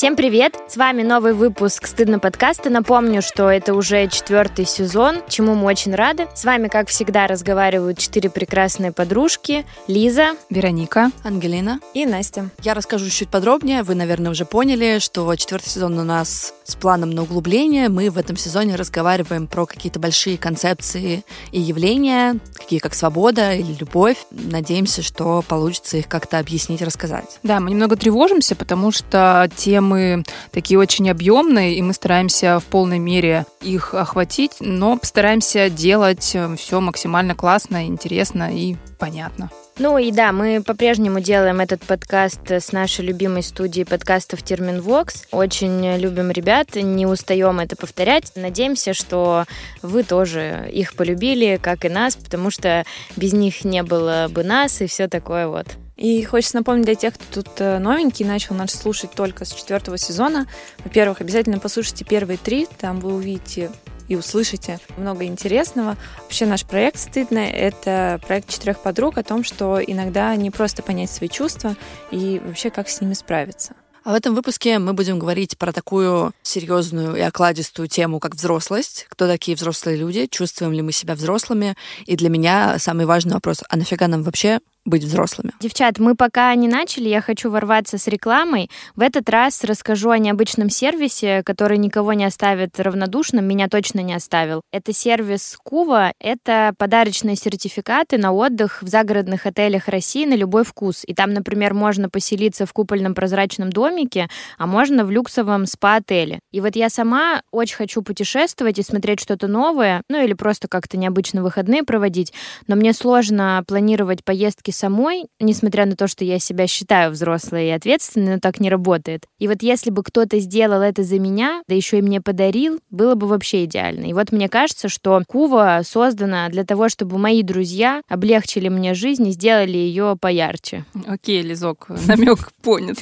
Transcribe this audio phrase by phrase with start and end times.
[0.00, 0.54] Всем привет!
[0.66, 2.70] С вами новый выпуск «Стыдно подкаста».
[2.70, 6.26] Напомню, что это уже четвертый сезон, чему мы очень рады.
[6.34, 9.66] С вами, как всегда, разговаривают четыре прекрасные подружки.
[9.88, 12.48] Лиза, Вероника, Ангелина и Настя.
[12.62, 13.82] Я расскажу чуть подробнее.
[13.82, 17.90] Вы, наверное, уже поняли, что четвертый сезон у нас с планом на углубление.
[17.90, 23.76] Мы в этом сезоне разговариваем про какие-то большие концепции и явления, такие как свобода или
[23.78, 24.16] любовь.
[24.30, 27.38] Надеемся, что получится их как-то объяснить и рассказать.
[27.42, 32.64] Да, мы немного тревожимся, потому что темы темы такие очень объемные, и мы стараемся в
[32.64, 39.50] полной мере их охватить, но постараемся делать э, все максимально классно, интересно и понятно.
[39.78, 45.24] Ну и да, мы по-прежнему делаем этот подкаст с нашей любимой студией подкастов Терминвокс.
[45.30, 48.32] Очень любим ребят, не устаем это повторять.
[48.36, 49.46] Надеемся, что
[49.80, 52.84] вы тоже их полюбили, как и нас, потому что
[53.16, 55.66] без них не было бы нас и все такое вот.
[56.00, 59.98] И хочется напомнить для тех, кто тут э, новенький, начал нас слушать только с четвертого
[59.98, 60.46] сезона.
[60.82, 63.70] Во-первых, обязательно послушайте первые три, там вы увидите
[64.08, 65.98] и услышите много интересного.
[66.22, 71.10] Вообще наш проект «Стыдно»— это проект четырех подруг о том, что иногда не просто понять
[71.10, 71.76] свои чувства
[72.10, 73.74] и вообще как с ними справиться.
[74.02, 79.06] А в этом выпуске мы будем говорить про такую серьезную и окладистую тему, как взрослость.
[79.10, 80.26] Кто такие взрослые люди?
[80.26, 81.74] Чувствуем ли мы себя взрослыми?
[82.06, 85.52] И для меня самый важный вопрос, а нафига нам вообще быть взрослыми.
[85.60, 88.70] Девчат, мы пока не начали, я хочу ворваться с рекламой.
[88.96, 94.14] В этот раз расскажу о необычном сервисе, который никого не оставит равнодушным, меня точно не
[94.14, 94.62] оставил.
[94.72, 101.02] Это сервис Кува, это подарочные сертификаты на отдых в загородных отелях России на любой вкус.
[101.06, 104.28] И там, например, можно поселиться в купольном прозрачном домике,
[104.58, 106.40] а можно в люксовом спа-отеле.
[106.52, 110.96] И вот я сама очень хочу путешествовать и смотреть что-то новое, ну или просто как-то
[110.96, 112.32] необычно выходные проводить,
[112.66, 117.68] но мне сложно планировать поездки все-таки самой, несмотря на то, что я себя считаю взрослой
[117.68, 119.26] и ответственной, но так не работает.
[119.38, 123.14] И вот если бы кто-то сделал это за меня, да еще и мне подарил, было
[123.14, 124.06] бы вообще идеально.
[124.06, 129.26] И вот мне кажется, что Кува создана для того, чтобы мои друзья облегчили мне жизнь
[129.28, 130.84] и сделали ее поярче.
[131.06, 132.98] Окей, Лизок, намек понят.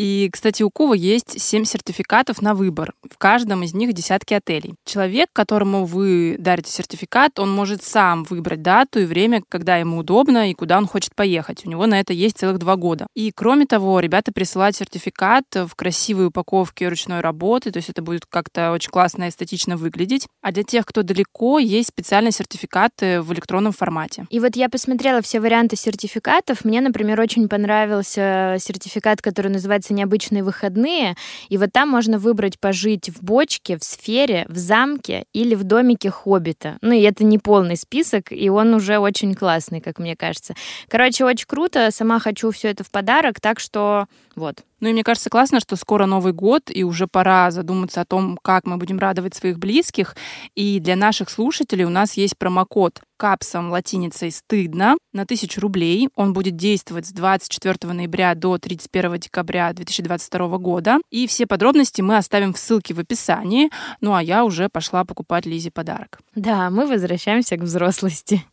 [0.00, 2.94] И, кстати, у Кува есть 7 сертификатов на выбор.
[3.10, 4.74] В каждом из них десятки отелей.
[4.86, 10.50] Человек, которому вы дарите сертификат, он может сам выбрать дату и время, когда ему удобно
[10.50, 11.66] и куда он хочет поехать.
[11.66, 13.08] У него на это есть целых два года.
[13.14, 18.24] И, кроме того, ребята присылают сертификат в красивой упаковке ручной работы, то есть это будет
[18.24, 20.28] как-то очень классно и эстетично выглядеть.
[20.40, 24.26] А для тех, кто далеко, есть специальные сертификаты в электронном формате.
[24.30, 26.64] И вот я посмотрела все варианты сертификатов.
[26.64, 31.16] Мне, например, очень понравился сертификат, который называется называется «Необычные выходные»,
[31.48, 36.10] и вот там можно выбрать пожить в бочке, в сфере, в замке или в домике
[36.10, 36.78] Хоббита.
[36.80, 40.54] Ну и это не полный список, и он уже очень классный, как мне кажется.
[40.88, 44.06] Короче, очень круто, сама хочу все это в подарок, так что
[44.36, 44.64] вот.
[44.80, 48.38] Ну и мне кажется классно, что скоро Новый год, и уже пора задуматься о том,
[48.42, 50.16] как мы будем радовать своих близких.
[50.54, 56.08] И для наших слушателей у нас есть промокод капсом латиницей «Стыдно» на 1000 рублей.
[56.14, 60.98] Он будет действовать с 24 ноября до 31 декабря 2022 года.
[61.10, 63.68] И все подробности мы оставим в ссылке в описании.
[64.00, 66.20] Ну а я уже пошла покупать Лизе подарок.
[66.34, 68.44] Да, мы возвращаемся к взрослости.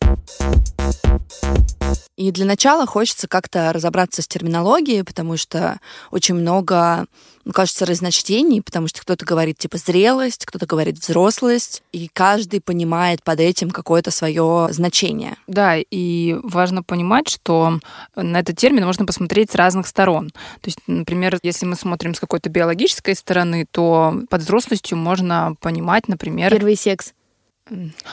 [2.16, 5.78] И для начала хочется как-то разобраться с терминологией, потому что
[6.10, 7.06] очень много,
[7.44, 13.22] ну, кажется, разночтений, потому что кто-то говорит типа зрелость, кто-то говорит взрослость, и каждый понимает
[13.22, 15.36] под этим какое-то свое значение.
[15.46, 17.78] Да, и важно понимать, что
[18.16, 20.30] на этот термин можно посмотреть с разных сторон.
[20.30, 26.08] То есть, например, если мы смотрим с какой-то биологической стороны, то под взрослостью можно понимать,
[26.08, 26.50] например...
[26.50, 27.12] Первый секс.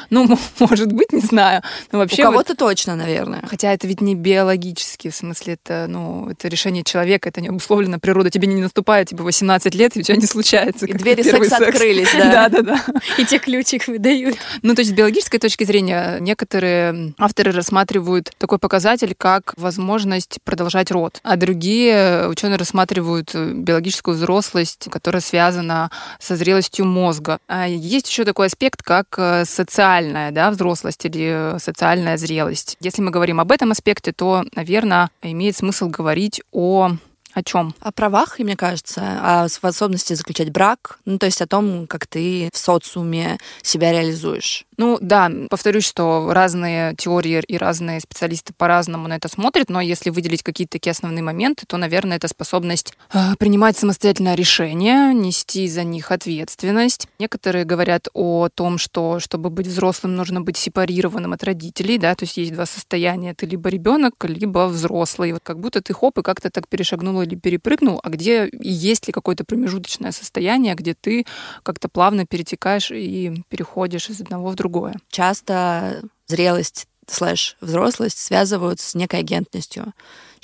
[0.09, 1.61] Ну, может быть, не знаю.
[1.91, 3.43] Но вообще У кого-то вот, точно, наверное.
[3.47, 7.99] Хотя это ведь не биологически, в смысле, это, ну, это решение человека, это не обусловлено
[7.99, 8.29] природа.
[8.29, 10.85] Тебе не наступает, тебе 18 лет, и у тебя не случается.
[10.85, 11.69] И двери секса секс.
[11.69, 12.49] открылись, да.
[12.49, 12.85] Да, да, да.
[13.17, 14.37] И те ключик выдают.
[14.61, 20.91] Ну, то есть с биологической точки зрения некоторые авторы рассматривают такой показатель, как возможность продолжать
[20.91, 25.89] род, а другие ученые рассматривают биологическую взрослость, которая связана
[26.19, 27.39] со зрелостью мозга.
[27.47, 32.77] А есть еще такой аспект, как э, социальная да, взрослость или социальная зрелость.
[32.79, 36.91] Если мы говорим об этом аспекте, то, наверное, имеет смысл говорить о
[37.35, 37.75] о чем?
[37.81, 42.49] О правах, мне кажется, о способности заключать брак, ну, то есть о том, как ты
[42.53, 44.65] в социуме себя реализуешь.
[44.77, 50.09] Ну да, повторюсь, что разные теории и разные специалисты по-разному на это смотрят, но если
[50.09, 55.83] выделить какие-то такие основные моменты, то, наверное, это способность э, принимать самостоятельное решение, нести за
[55.83, 57.07] них ответственность.
[57.19, 62.23] Некоторые говорят о том, что чтобы быть взрослым, нужно быть сепарированным от родителей, да, то
[62.23, 65.33] есть есть два состояния, ты либо ребенок, либо взрослый.
[65.33, 69.13] Вот как будто ты хоп и как-то так перешагнула или перепрыгнул, а где есть ли
[69.13, 71.25] какое-то промежуточное состояние, где ты
[71.63, 74.95] как-то плавно перетекаешь и переходишь из одного в другое.
[75.09, 79.93] Часто зрелость слэш взрослость связывают с некой агентностью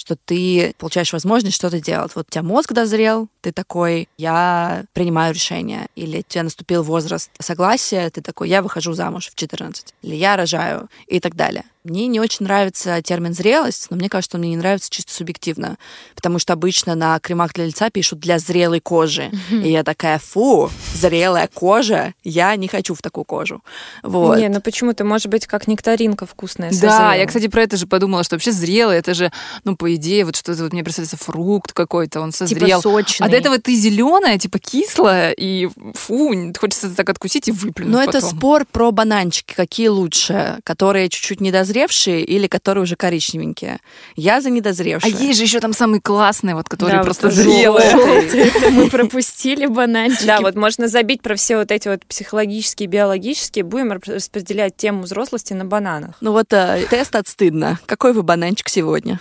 [0.01, 2.16] что ты получаешь возможность что-то делать.
[2.16, 5.86] Вот у тебя мозг дозрел, ты такой, я принимаю решение.
[5.95, 9.94] Или у тебя наступил возраст согласия, ты такой, я выхожу замуж в 14.
[10.01, 11.66] Или я рожаю и так далее.
[11.83, 15.78] Мне не очень нравится термин «зрелость», но мне кажется, он мне не нравится чисто субъективно,
[16.16, 19.31] потому что обычно на кремах для лица пишут «для зрелой кожи».
[19.50, 23.63] И я такая, фу, зрелая кожа, я не хочу в такую кожу.
[24.04, 24.38] Вот.
[24.38, 28.24] Не, ну почему-то, может быть, как нектаринка вкусная Да, я, кстати, про это же подумала,
[28.24, 29.31] что вообще зрелый, это же,
[29.63, 32.81] ну, по идее, вот что-то вот мне представляется фрукт какой-то, он Типа созрел.
[32.81, 33.25] сочный.
[33.25, 38.01] а до этого ты зеленая, типа кислая, и фу, хочется так откусить и выплюнуть Но
[38.04, 38.38] это потом.
[38.38, 43.79] спор про бананчики, какие лучше, которые чуть-чуть недозревшие или которые уже коричневенькие.
[44.15, 45.13] Я за А недозревшие.
[45.13, 48.71] есть же еще там самые классные, вот, которые Да, просто вот зрелые.
[48.71, 50.25] мы пропустили бананчики.
[50.25, 53.63] Да, вот можно забить про все вот эти вот психологические, биологические.
[53.63, 56.15] Будем рас- распределять тему взрослости на бананах.
[56.21, 57.79] Ну вот э, тест от стыдно.
[57.85, 59.19] Какой вы бананчик сегодня?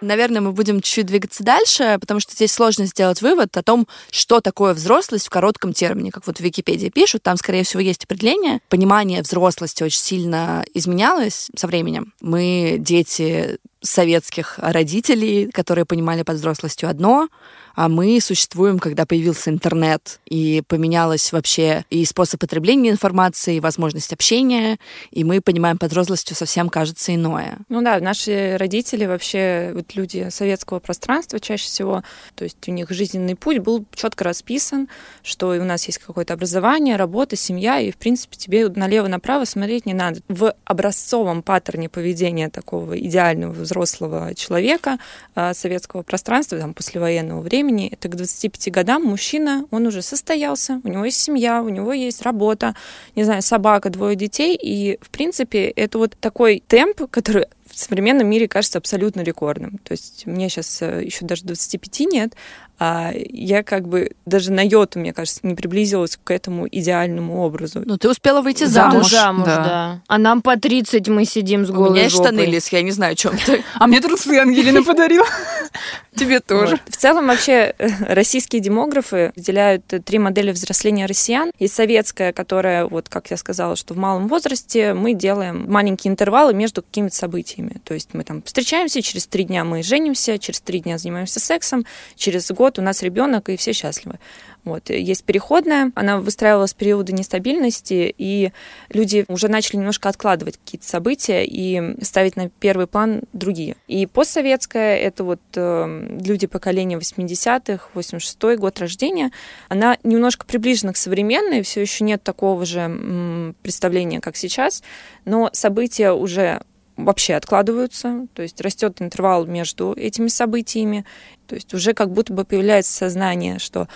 [0.00, 4.40] Наверное, мы будем чуть-чуть двигаться дальше, потому что здесь сложно сделать вывод о том, что
[4.40, 6.10] такое взрослость в коротком термине.
[6.10, 8.60] Как вот в Википедии пишут, там, скорее всего, есть определение.
[8.68, 12.12] Понимание взрослости очень сильно изменялось со временем.
[12.20, 17.28] Мы дети советских родителей, которые понимали под взрослостью одно,
[17.74, 24.12] а мы существуем, когда появился интернет, и поменялось вообще и способ потребления информации, и возможность
[24.12, 24.78] общения,
[25.10, 27.58] и мы понимаем под взрослостью совсем, кажется, иное.
[27.68, 32.02] Ну да, наши родители вообще вот люди советского пространства чаще всего,
[32.34, 34.88] то есть у них жизненный путь был четко расписан,
[35.22, 39.94] что у нас есть какое-то образование, работа, семья, и в принципе тебе налево-направо смотреть не
[39.94, 40.20] надо.
[40.28, 44.98] В образцовом паттерне поведения такого идеального взрослого человека
[45.34, 50.88] а, советского пространства, там, послевоенного времени, это к 25 годам мужчина, он уже состоялся, у
[50.88, 52.74] него есть семья, у него есть работа,
[53.14, 57.46] не знаю, собака, двое детей, и, в принципе, это вот такой темп, который
[57.80, 59.78] в современном мире кажется абсолютно рекордным.
[59.78, 62.34] То есть мне сейчас еще даже 25 нет,
[62.82, 67.82] а я как бы даже на йоту, мне кажется, не приблизилась к этому идеальному образу.
[67.84, 69.10] Ну, ты успела выйти Замуж.
[69.10, 69.10] замуж.
[69.10, 69.56] замуж, да.
[69.64, 70.00] да.
[70.08, 72.52] А нам по 30 мы сидим с У голой меня есть штаны, жопой.
[72.54, 73.62] Лиз, я не знаю, о чем ты.
[73.74, 75.26] А мне трусы Ангелина подарила.
[76.16, 76.80] Тебе тоже.
[76.88, 81.52] В целом вообще э, российские демографы выделяют э, три модели взросления россиян.
[81.58, 86.54] Есть советская, которая, вот как я сказала, что в малом возрасте мы делаем маленькие интервалы
[86.54, 87.69] между какими-то событиями.
[87.84, 91.84] То есть мы там встречаемся, через три дня мы женимся, через три дня занимаемся сексом,
[92.16, 94.18] через год у нас ребенок, и все счастливы.
[94.64, 94.90] Вот.
[94.90, 98.52] Есть переходная, она выстраивалась в периоды нестабильности, и
[98.90, 103.76] люди уже начали немножко откладывать какие-то события и ставить на первый план другие.
[103.88, 109.30] И постсоветская, это вот э, люди поколения 80-х, 86-й год рождения,
[109.68, 114.82] она немножко приближена к современной, все еще нет такого же м, представления, как сейчас,
[115.24, 116.60] но события уже
[117.04, 121.04] вообще откладываются, то есть растет интервал между этими событиями,
[121.46, 123.88] то есть уже как будто бы появляется сознание, что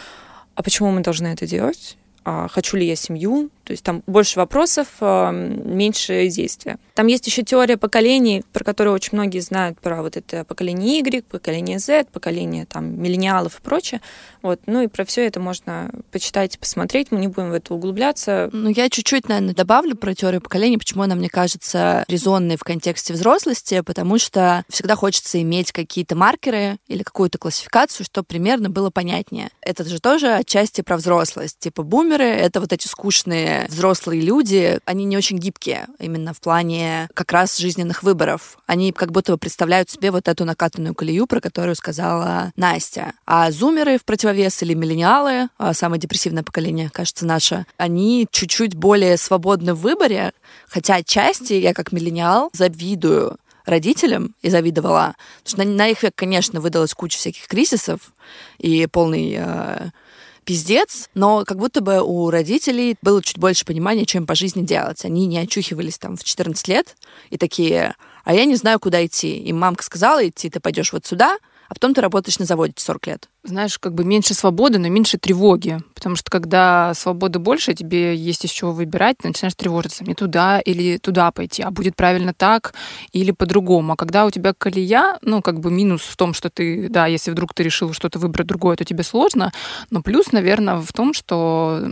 [0.55, 1.97] а почему мы должны это делать?
[2.25, 3.51] А хочу ли я семью?
[3.65, 6.79] То есть там больше вопросов, а, меньше действия.
[6.95, 11.25] Там есть еще теория поколений, про которую очень многие знают, про вот это поколение Y,
[11.25, 14.01] поколение Z, поколение там миллениалов и прочее.
[14.43, 14.61] Вот.
[14.67, 18.51] Ну и про все это можно почитать, посмотреть, мы не будем в это углубляться.
[18.53, 23.15] Ну, я чуть-чуть, наверное, добавлю про теорию поколений, почему она, мне кажется, резонной в контексте
[23.15, 29.49] взрослости, потому что всегда хочется иметь какие-то маркеры или какую-то классификацию, чтобы примерно было понятнее.
[29.63, 31.59] Это же тоже отчасти про взрослость.
[31.59, 31.83] Типа
[32.15, 37.33] бумеры— это вот эти скучные взрослые люди, они не очень гибкие именно в плане как
[37.33, 38.59] раз жизненных выборов.
[38.67, 43.13] Они как будто бы представляют себе вот эту накатанную колею, про которую сказала Настя.
[43.27, 49.17] А зумеры в противовес или миллениалы, а, самое депрессивное поколение, кажется, наше, они чуть-чуть более
[49.17, 50.33] свободны в выборе,
[50.69, 55.17] хотя отчасти я как миллениал завидую родителям и завидовала.
[55.43, 58.13] Потому что на, на их век, конечно, выдалась куча всяких кризисов
[58.59, 59.91] и полный э,
[60.45, 65.05] пиздец, но как будто бы у родителей было чуть больше понимания, чем по жизни делать.
[65.05, 66.97] Они не очухивались там в 14 лет
[67.31, 69.39] и такие, а я не знаю, куда идти.
[69.39, 71.39] И мамка сказала идти, ты пойдешь вот сюда,
[71.75, 73.29] а потом ты работаешь на заводе 40 лет.
[73.43, 75.81] Знаешь, как бы меньше свободы, но меньше тревоги.
[75.95, 80.05] Потому что когда свободы больше, тебе есть из чего выбирать, ты начинаешь тревожиться.
[80.05, 82.75] Мне туда или туда пойти, а будет правильно так
[83.13, 83.93] или по-другому.
[83.93, 87.33] А когда у тебя колея, ну, как бы минус в том, что ты, да, если
[87.33, 89.53] вдруг ты решил что-то выбрать другое, то тебе сложно,
[89.91, 91.83] но плюс, наверное, в том, что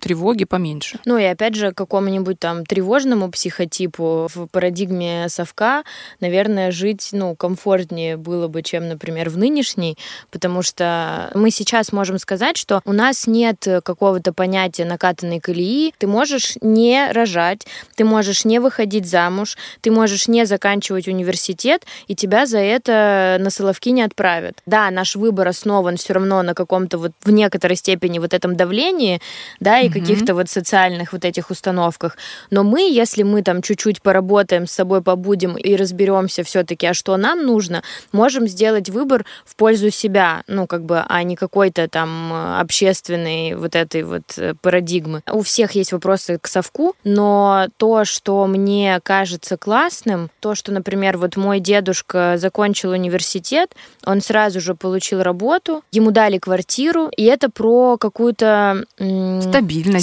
[0.00, 0.98] тревоги поменьше.
[1.04, 5.84] Ну и опять же, какому-нибудь там тревожному психотипу в парадигме совка,
[6.20, 9.96] наверное, жить, ну, комфортнее было бы, чем, например, в нынешней,
[10.30, 16.06] потому что мы сейчас можем сказать, что у нас нет какого-то понятия накатанной колеи, ты
[16.06, 17.66] можешь не рожать,
[17.96, 23.50] ты можешь не выходить замуж, ты можешь не заканчивать университет, и тебя за это на
[23.50, 24.58] Соловки не отправят.
[24.66, 29.20] Да, наш выбор основан все равно на каком-то вот в некоторой степени вот этом давлении,
[29.60, 29.92] да, и mm-hmm.
[29.92, 32.16] каких-то вот социальных вот этих установках.
[32.50, 37.16] Но мы, если мы там чуть-чуть поработаем с собой, побудем и разберемся все-таки, а что
[37.16, 42.32] нам нужно, можем сделать выбор в пользу себя, ну, как бы, а не какой-то там
[42.32, 45.22] э, общественной вот этой вот э, парадигмы.
[45.30, 51.18] У всех есть вопросы к совку, но то, что мне кажется классным, то, что, например,
[51.18, 57.50] вот мой дедушка закончил университет, он сразу же получил работу, ему дали квартиру, и это
[57.50, 59.46] про какую-то стабильность,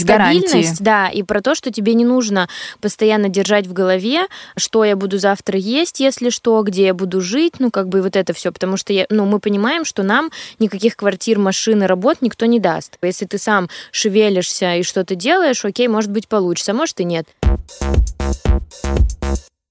[0.03, 0.75] стабильность, гарантии.
[0.79, 2.50] да, и про то, что тебе не нужно
[2.81, 4.27] постоянно держать в голове,
[4.58, 8.15] что я буду завтра есть, если что, где я буду жить, ну как бы вот
[8.15, 12.17] это все, потому что я, ну мы понимаем, что нам никаких квартир, машин и работ
[12.21, 12.98] никто не даст.
[13.01, 17.27] Если ты сам шевелишься и что-то делаешь, окей, может быть получится, а может и нет.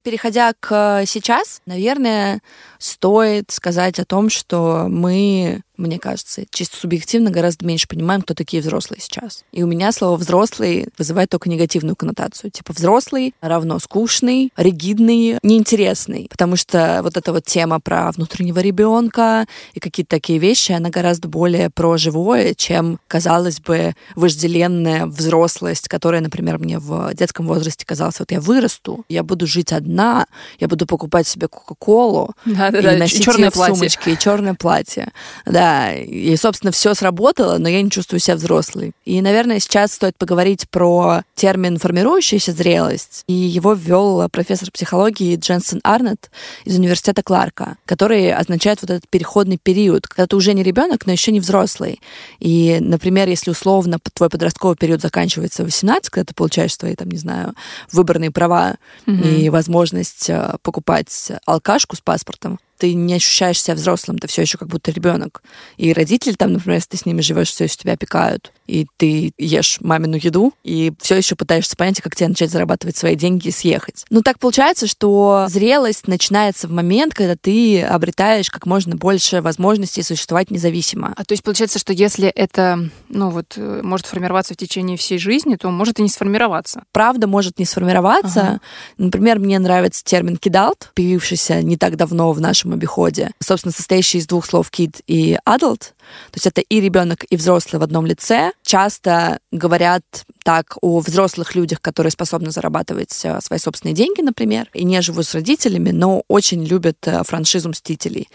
[0.04, 2.40] Переходя к сейчас, наверное,
[2.78, 8.60] стоит сказать о том, что мы мне кажется, чисто субъективно гораздо меньше понимаем, кто такие
[8.60, 9.44] взрослые сейчас.
[9.52, 12.50] И у меня слово «взрослый» вызывает только негативную коннотацию.
[12.50, 16.26] Типа «взрослый» равно скучный, ригидный, неинтересный.
[16.30, 21.28] Потому что вот эта вот тема про внутреннего ребенка и какие-то такие вещи, она гораздо
[21.28, 28.18] более про живое, чем, казалось бы, вожделенная взрослость, которая, например, мне в детском возрасте казалась,
[28.18, 30.26] вот я вырасту, я буду жить одна,
[30.58, 33.74] я буду покупать себе Кока-Колу да, да, и да, носить черное платье.
[33.74, 35.12] в сумочке и черное платье.
[35.46, 38.92] Да, и, собственно, все сработало, но я не чувствую себя взрослой.
[39.04, 43.24] И, наверное, сейчас стоит поговорить про термин «формирующаяся зрелость».
[43.26, 46.30] И его ввел профессор психологии Дженсен Арнетт
[46.64, 51.12] из университета Кларка, который означает вот этот переходный период, когда ты уже не ребенок, но
[51.12, 52.00] еще не взрослый.
[52.38, 57.08] И, например, если условно твой подростковый период заканчивается в 18, когда ты получаешь свои, там,
[57.08, 57.54] не знаю,
[57.92, 59.38] выборные права mm-hmm.
[59.38, 64.58] и возможность э, покупать алкашку с паспортом, ты не ощущаешь себя взрослым, ты все еще
[64.58, 65.42] как будто ребенок.
[65.76, 69.32] И родители там, например, если ты с ними живешь, все еще тебя опекают и ты
[69.38, 73.50] ешь мамину еду, и все еще пытаешься понять, как тебе начать зарабатывать свои деньги и
[73.50, 74.04] съехать.
[74.10, 80.02] Ну, так получается, что зрелость начинается в момент, когда ты обретаешь как можно больше возможностей
[80.02, 81.14] существовать независимо.
[81.16, 85.18] А то есть получается, что если это, ну вот, э, может формироваться в течение всей
[85.18, 86.84] жизни, то может и не сформироваться.
[86.92, 88.40] Правда может не сформироваться.
[88.40, 88.60] Ага.
[88.98, 94.26] Например, мне нравится термин кидалт, появившийся не так давно в нашем обиходе, собственно, состоящий из
[94.26, 95.92] двух слов kid и adult.
[96.30, 98.52] То есть это и ребенок, и взрослый в одном лице.
[98.62, 100.02] Часто говорят
[100.42, 105.26] так о взрослых людях, которые способны зарабатывать э, свои собственные деньги, например, и не живут
[105.26, 108.28] с родителями, но очень любят э, франшизу «Мстителей».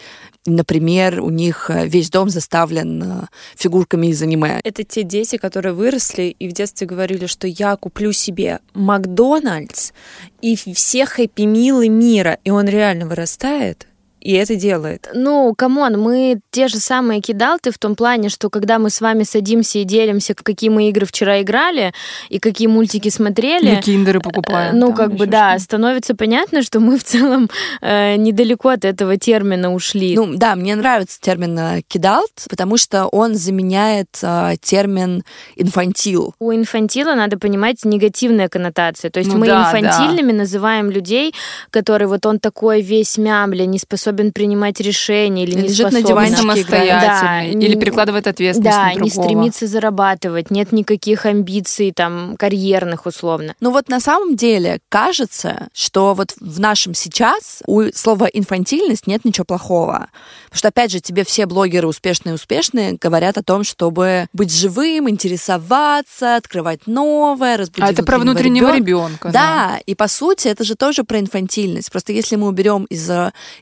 [0.46, 3.26] Например, у них э, весь дом заставлен
[3.56, 4.60] фигурками из аниме.
[4.62, 9.90] Это те дети, которые выросли и в детстве говорили, что я куплю себе Макдональдс
[10.40, 13.88] и все хэппи-милы мира, и он реально вырастает
[14.24, 15.06] и это делает.
[15.12, 19.02] Ну, come on, мы те же самые кидалты в том плане, что когда мы с
[19.02, 21.92] вами садимся и делимся, в какие мы игры вчера играли
[22.30, 23.78] и какие мультики смотрели.
[23.78, 24.78] И киндеры покупаем.
[24.78, 27.50] Ну, как бы, да, становится понятно, что мы в целом
[27.82, 30.16] э, недалеко от этого термина ушли.
[30.16, 35.22] Ну, да, мне нравится термин э, kidult, потому что он заменяет э, термин
[35.56, 36.34] инфантил.
[36.38, 39.10] У инфантила надо понимать негативная коннотация.
[39.10, 40.38] То есть ну, мы да, инфантильными да.
[40.38, 41.34] называем людей,
[41.68, 46.02] которые вот он такой весь мямля, не способен способен принимать решения или не Лежит способен.
[46.02, 47.00] на диване самостоятельно.
[47.00, 49.04] Да, или перекладывает ответственность да, на другого.
[49.04, 53.54] не стремится зарабатывать, нет никаких амбиций там карьерных условно.
[53.60, 59.24] Ну вот на самом деле кажется, что вот в нашем сейчас у слова инфантильность нет
[59.24, 60.08] ничего плохого.
[60.44, 66.36] Потому что, опять же, тебе все блогеры успешные-успешные говорят о том, чтобы быть живым, интересоваться,
[66.36, 69.30] открывать новое, разбудить А это про внутреннего ребенка.
[69.30, 71.90] Да, да, и по сути это же тоже про инфантильность.
[71.90, 73.10] Просто если мы уберем из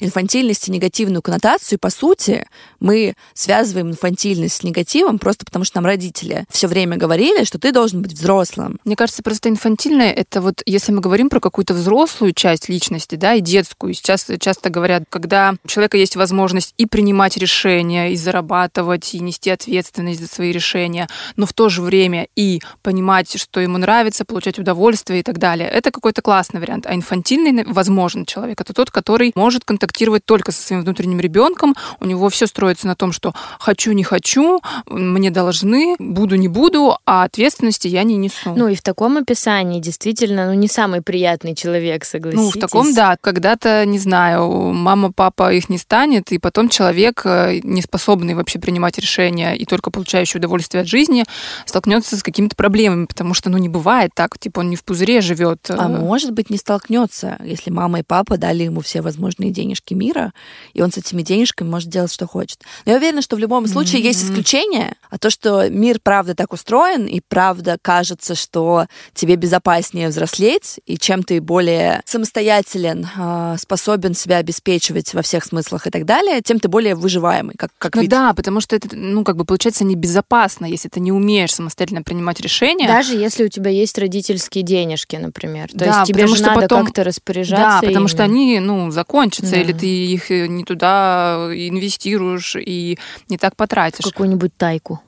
[0.01, 1.79] инфантильности инфантильность негативную коннотацию.
[1.79, 2.47] По сути,
[2.81, 7.73] мы связываем инфантильность с негативом просто потому, что нам родители все время говорили, что ты
[7.73, 8.79] должен быть взрослым.
[8.85, 13.35] Мне кажется, просто инфантильное— это вот, если мы говорим про какую-то взрослую часть личности, да,
[13.35, 13.95] и детскую.
[13.95, 19.51] Сейчас часто говорят, когда у человека есть возможность и принимать решения, и зарабатывать, и нести
[19.51, 24.59] ответственность за свои решения, но в то же время и понимать, что ему нравится, получать
[24.59, 25.69] удовольствие и так далее.
[25.69, 26.87] Это какой-то классный вариант.
[26.87, 31.75] А инфантильный, возможно, человек— это тот, который может контактировать только со своим внутренним ребенком.
[32.01, 36.97] У него все строится на том, что хочу, не хочу, мне должны, буду, не буду,
[37.05, 38.55] а ответственности я не несу.
[38.57, 42.45] Ну и в таком описании действительно ну, не самый приятный человек, согласитесь.
[42.45, 43.19] Ну, в таком, да.
[43.21, 48.59] Когда-то, не знаю, мама, папа их не станет, и потом человек, э, не способный вообще
[48.59, 51.27] принимать решения и только получающий удовольствие от жизни,
[51.67, 55.21] столкнется с какими-то проблемами, потому что, ну, не бывает так, типа он не в пузыре
[55.21, 55.71] живет.
[55.71, 60.22] А может быть, не столкнется, если мама и папа дали ему все возможные денежки мира,
[60.75, 62.61] и он с этими денежками может делать, что хочет.
[62.85, 64.07] Но я уверена, что в любом случае mm-hmm.
[64.07, 70.09] есть исключения, а то, что мир правда так устроен, и правда кажется, что тебе безопаснее
[70.09, 76.05] взрослеть, и чем ты более самостоятелен, а, способен себя обеспечивать во всех смыслах и так
[76.05, 78.11] далее, тем ты более выживаемый, как, как ну вид.
[78.11, 82.41] да, потому что это, ну, как бы получается небезопасно, если ты не умеешь самостоятельно принимать
[82.41, 82.87] решения.
[82.87, 85.71] Даже если у тебя есть родительские денежки, например.
[85.71, 86.87] То да, есть тебе же надо потом...
[86.87, 87.81] как-то распоряжаться.
[87.83, 88.11] Да, потому ими.
[88.11, 89.61] что они, ну, закончатся, да.
[89.61, 94.05] или ты их не туда инвестируешь и не так потратишь.
[94.05, 95.01] Какую-нибудь тайку.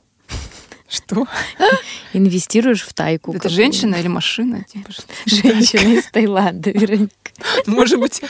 [0.88, 1.26] Что?
[2.12, 3.32] Инвестируешь в тайку.
[3.34, 4.64] Это женщина или машина?
[4.64, 4.90] Типа,
[5.26, 7.12] женщина из Таиланда, Вероника.
[7.66, 8.22] Может быть.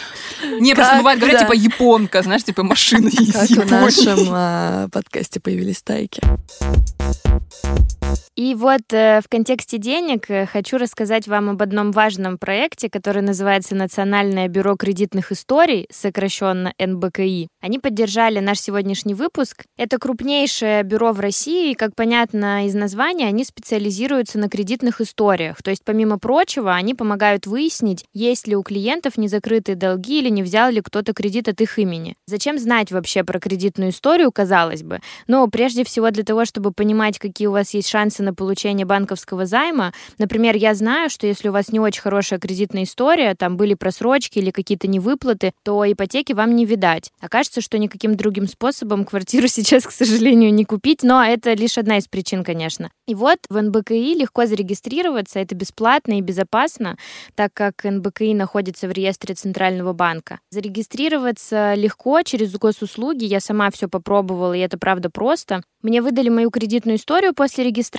[0.61, 5.41] Не, просто бывает, говорят, типа японка, знаешь, типа машина из Как в нашем а, подкасте
[5.41, 6.23] появились тайки.
[8.37, 13.23] И вот э, в контексте денег э, хочу рассказать вам об одном важном проекте, который
[13.23, 17.49] называется Национальное бюро кредитных историй, сокращенно НБКИ.
[17.61, 19.65] Они поддержали наш сегодняшний выпуск.
[19.77, 25.63] Это крупнейшее бюро в России, и, как понятно из названия, они специализируются на кредитных историях.
[25.63, 30.43] То есть, помимо прочего, они помогают выяснить, есть ли у клиентов незакрытые долги или не
[30.43, 32.17] взял ли кто-то кредит от их имени.
[32.27, 35.01] Зачем знать вообще про кредитную историю, казалось бы?
[35.27, 39.47] Но прежде всего для того, чтобы понимать, какие у вас есть шансы на получение банковского
[39.47, 39.93] займа.
[40.19, 44.39] Например, я знаю, что если у вас не очень хорошая кредитная история, там были просрочки
[44.39, 47.11] или какие-то невыплаты, то ипотеки вам не видать.
[47.21, 51.99] Окажется, что никаким другим способом квартиру сейчас, к сожалению, не купить, но это лишь одна
[51.99, 52.91] из причин, конечно.
[53.07, 56.97] И вот в НБКИ легко зарегистрироваться, это бесплатно и безопасно,
[57.35, 60.41] так как НБКИ находится в реестре Центрального банка.
[60.51, 65.63] Зарегистрироваться легко через госуслуги, я сама все попробовала, и это правда просто.
[65.83, 67.94] Мне выдали мою кредитную историю после регистрации.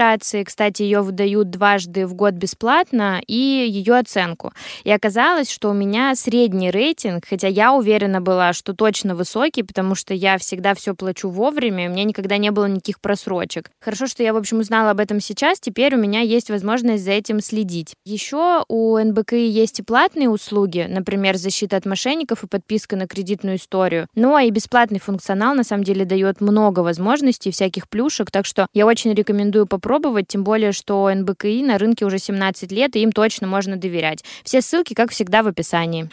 [0.45, 4.51] Кстати, ее выдают дважды в год бесплатно и ее оценку.
[4.83, 9.95] И оказалось, что у меня средний рейтинг, хотя я уверена была, что точно высокий, потому
[9.95, 13.71] что я всегда все плачу вовремя, и у меня никогда не было никаких просрочек.
[13.79, 17.11] Хорошо, что я, в общем, узнала об этом сейчас, теперь у меня есть возможность за
[17.11, 17.95] этим следить.
[18.05, 23.55] Еще у НБКИ есть и платные услуги, например, защита от мошенников и подписка на кредитную
[23.57, 24.07] историю.
[24.13, 28.67] Ну а и бесплатный функционал на самом деле дает много возможностей, всяких плюшек, так что
[28.73, 29.84] я очень рекомендую попробовать,
[30.27, 34.23] тем более, что НБКИ на рынке уже 17 лет, и им точно можно доверять.
[34.43, 36.09] Все ссылки, как всегда, в описании.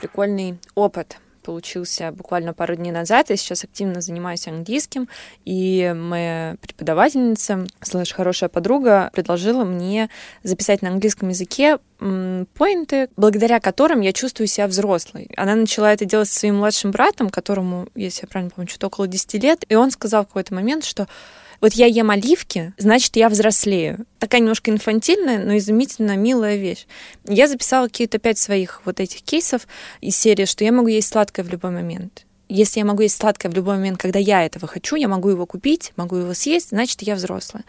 [0.00, 3.30] Прикольный опыт получился буквально пару дней назад.
[3.30, 5.08] Я сейчас активно занимаюсь английским,
[5.44, 10.08] и моя преподавательница, слэш хорошая подруга, предложила мне
[10.42, 15.30] записать на английском языке поинты, благодаря которым я чувствую себя взрослой.
[15.36, 19.06] Она начала это делать со своим младшим братом, которому, если я правильно помню, что-то около
[19.06, 21.06] 10 лет, и он сказал в какой-то момент, что
[21.62, 24.04] вот я ем оливки, значит, я взрослею.
[24.18, 26.86] Такая немножко инфантильная, но изумительно милая вещь.
[27.24, 29.68] Я записала какие-то пять своих вот этих кейсов
[30.00, 32.26] из серии, что я могу есть сладкое в любой момент.
[32.52, 35.46] Если я могу есть сладкое в любой момент, когда я этого хочу, я могу его
[35.46, 37.64] купить, могу его съесть, значит, я взрослая.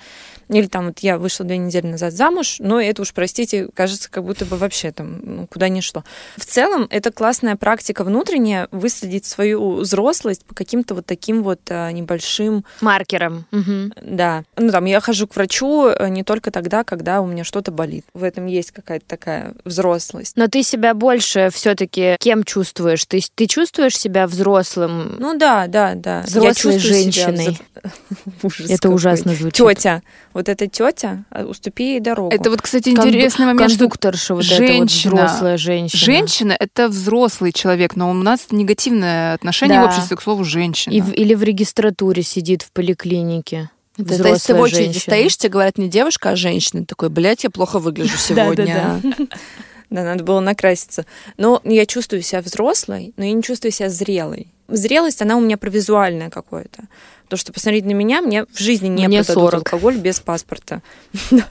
[0.50, 4.26] Или там вот я вышла две недели назад замуж, но это уж, простите, кажется, как
[4.26, 6.04] будто бы вообще там ну, куда ни шло.
[6.36, 11.90] В целом, это классная практика внутренняя, выследить свою взрослость по каким-то вот таким вот а,
[11.92, 12.66] небольшим...
[12.82, 13.46] Маркерам.
[13.54, 13.94] Угу.
[14.02, 14.44] Да.
[14.58, 18.06] Ну там, я хожу к врачу э, не только тогда, когда у меня что-то болит.
[18.14, 20.36] В этом есть какая-то такая взрослость.
[20.36, 23.06] Но ты себя больше все таки кем чувствуешь?
[23.06, 24.73] Ты, ты чувствуешь себя взрослым?
[24.76, 26.22] Ну да, да, да.
[26.22, 27.60] Взрослой женщиной.
[28.44, 29.56] Ужас Это ужасно звучит.
[29.56, 30.02] Тетя
[30.34, 32.34] вот эта тетя, а, уступи ей дорогу.
[32.34, 36.00] Это вот, кстати, интересный Конду- момент, кондукторша, вот женщина, эта вот взрослая женщина.
[36.04, 39.86] Женщина— это взрослый человек, но у нас негативное отношение да.
[39.86, 40.94] в обществе к слову «женщина».
[40.94, 43.70] И в, или в регистратуре сидит в поликлинике.
[43.98, 45.02] Это то есть ты в очереди женщина.
[45.02, 46.84] стоишь, тебе говорят не девушка, а женщина.
[46.86, 49.02] Такой, блядь, я плохо выгляжу сегодня.
[49.94, 51.06] Да, надо было накраситься.
[51.38, 54.48] Но я чувствую себя взрослой, но я не чувствую себя зрелой.
[54.68, 56.86] Зрелость, она у меня провизуальная какое-то.
[57.28, 59.54] То, что посмотреть на меня, мне в жизни не мне продадут 40.
[59.54, 60.82] алкоголь без паспорта.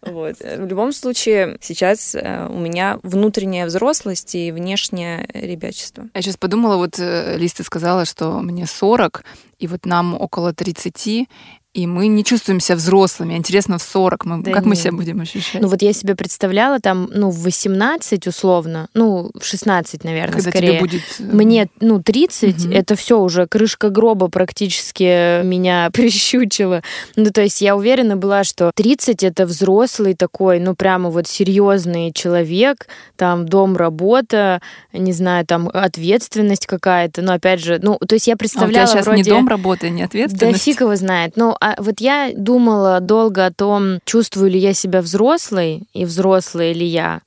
[0.00, 0.36] Вот.
[0.38, 6.08] В любом случае, сейчас э, у меня внутренняя взрослость и внешнее ребячество.
[6.14, 9.24] Я сейчас подумала, вот э, Лиз, ты сказала, что мне 40,
[9.58, 11.28] и вот нам около 30,
[11.76, 13.34] и мы не чувствуем себя взрослыми.
[13.34, 14.78] Интересно, в 40 мы, Да как мы нет.
[14.84, 15.60] себя будем ощущать?
[15.60, 20.50] Ну вот я себе представляла там, ну, в 18 условно, ну, в 16, наверное, когда
[20.50, 20.68] скорее.
[20.70, 21.02] тебе будет...
[21.18, 22.72] э, Мне, ну, 30, Мгм.
[22.72, 26.82] это все уже крышка гроба практически меня прищучила.
[27.16, 32.12] Ну, то есть я уверена была, что 30 это взрослый такой, ну, прямо вот серьезный
[32.12, 32.86] человек,
[33.16, 34.60] там дом, работа,
[34.92, 37.22] не знаю, там ответственность какая-то.
[37.22, 39.22] Но опять же, ну, то есть я А у представляла тебя сейчас вроде...
[39.22, 40.62] не дом работы, не Да ответственность?
[40.64, 41.32] фиг его знает.
[41.36, 46.72] Ну, а вот я думала долго о том, чувствую ли я себя взрослой и взрослая
[46.72, 47.22] ли я.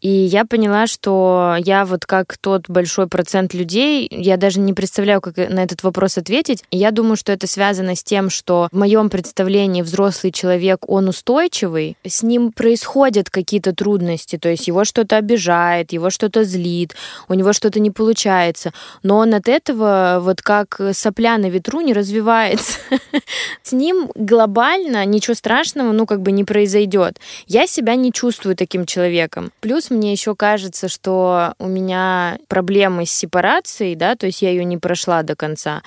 [0.00, 5.20] И я поняла, что я вот как тот большой процент людей, я даже не представляю,
[5.20, 6.62] как на этот вопрос ответить.
[6.70, 11.96] Я думаю, что это связано с тем, что в моем представлении взрослый человек, он устойчивый,
[12.06, 16.94] с ним происходят какие-то трудности, то есть его что-то обижает, его что-то злит,
[17.28, 21.92] у него что-то не получается, но он от этого вот как сопля на ветру не
[21.92, 22.78] развивается.
[23.62, 27.18] С ним глобально ничего страшного, ну, как бы не произойдет.
[27.46, 29.50] Я себя не чувствую таким человеком.
[29.60, 34.64] Плюс мне еще кажется, что у меня проблемы с сепарацией, да, то есть я ее
[34.64, 35.82] не прошла до конца.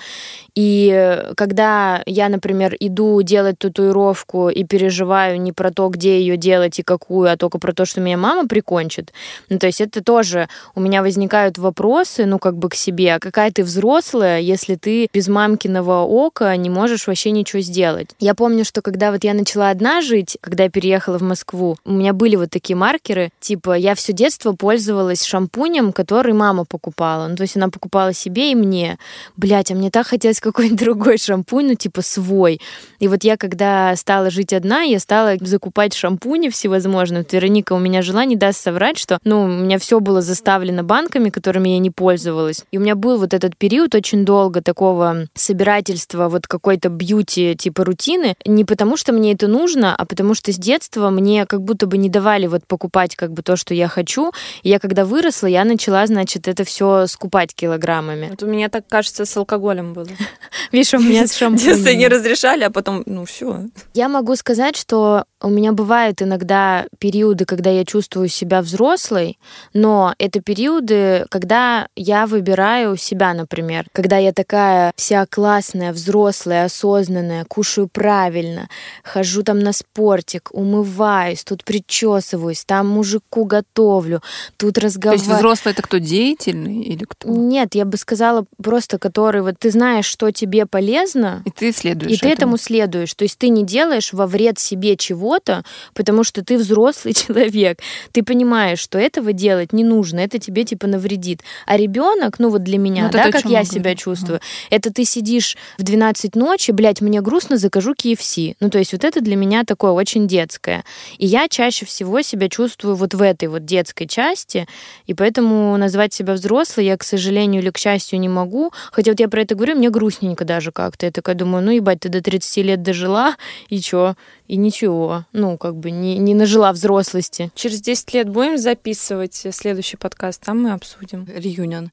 [0.54, 6.78] И когда я, например, иду делать татуировку и переживаю не про то, где ее делать
[6.78, 9.12] и какую, а только про то, что меня мама прикончит,
[9.48, 13.18] ну, то есть это тоже у меня возникают вопросы, ну, как бы к себе, а
[13.18, 18.10] какая ты взрослая, если ты без мамкиного ока не можешь вообще ничего сделать.
[18.18, 21.92] Я помню, что когда вот я начала одна жить, когда я переехала в Москву, у
[21.92, 27.28] меня были вот такие маркеры, типа я все детство пользовалась шампунем, который мама покупала.
[27.28, 28.98] Ну, то есть она покупала себе и мне.
[29.36, 32.60] Блять, а мне так хотелось какой-нибудь другой шампунь, ну, типа свой.
[33.00, 37.22] И вот я, когда стала жить одна, я стала закупать шампуни всевозможные.
[37.22, 40.82] Вот Вероника у меня жила, не даст соврать, что, ну, у меня все было заставлено
[40.82, 42.64] банками, которыми я не пользовалась.
[42.70, 47.84] И у меня был вот этот период очень долго такого собирательства вот какой-то бьюти типа
[47.84, 48.36] рутины.
[48.46, 51.98] Не потому, что мне это нужно, а потому что с детства мне как будто бы
[51.98, 54.32] не давали вот покупать как бы то, что я хочу.
[54.62, 58.28] И я когда выросла, я начала, значит, это все скупать килограммами.
[58.30, 60.08] Вот у меня так кажется с алкоголем было.
[60.72, 62.08] Видишь, у меня с детстве не шампунем.
[62.10, 63.64] разрешали, а потом, ну все.
[63.94, 69.38] Я могу сказать, что у меня бывают иногда периоды, когда я чувствую себя взрослой,
[69.74, 73.86] но это периоды, когда я выбираю себя, например.
[73.92, 78.68] Когда я такая вся классная, взрослая, осознанная, кушаю правильно,
[79.02, 84.22] хожу там на спортик, умываюсь, тут причесываюсь, там мужику готовлю,
[84.56, 85.36] тут То есть разговариваю.
[85.36, 87.28] взрослый это кто, деятельный или кто?
[87.28, 92.12] Нет, я бы сказала просто, который вот ты знаешь, что тебе полезно, И ты следуешь
[92.12, 93.14] и ты этому следуешь.
[93.14, 94.96] То есть ты не делаешь во вред себе
[95.32, 95.64] чего-то,
[95.94, 97.78] потому что ты взрослый человек.
[98.12, 101.42] Ты понимаешь, что этого делать не нужно, это тебе типа навредит.
[101.66, 104.40] А ребенок, ну вот для меня, Ну, это да, как я мы себя чувствую,
[104.70, 108.56] это ты сидишь в 12 ночи, блядь, мне грустно, закажу KFC.
[108.60, 110.84] Ну то есть вот это для меня такое очень детское.
[111.18, 114.66] И я чаще всего себя чувствую вот в этой вот детской части,
[115.06, 118.72] и поэтому назвать себя взрослой я, к сожалению или к счастью, не могу.
[118.92, 121.06] Хотя вот я про это говорю, мне грустненько даже как-то.
[121.06, 123.36] Я такая думаю, ну ебать, ты до 30 лет дожила,
[123.68, 124.14] и чё?
[124.52, 125.24] И ничего.
[125.32, 127.50] Ну, как бы не, не нажила взрослости.
[127.54, 131.26] Через 10 лет будем записывать следующий подкаст, там мы обсудим.
[131.26, 131.90] Реюнион.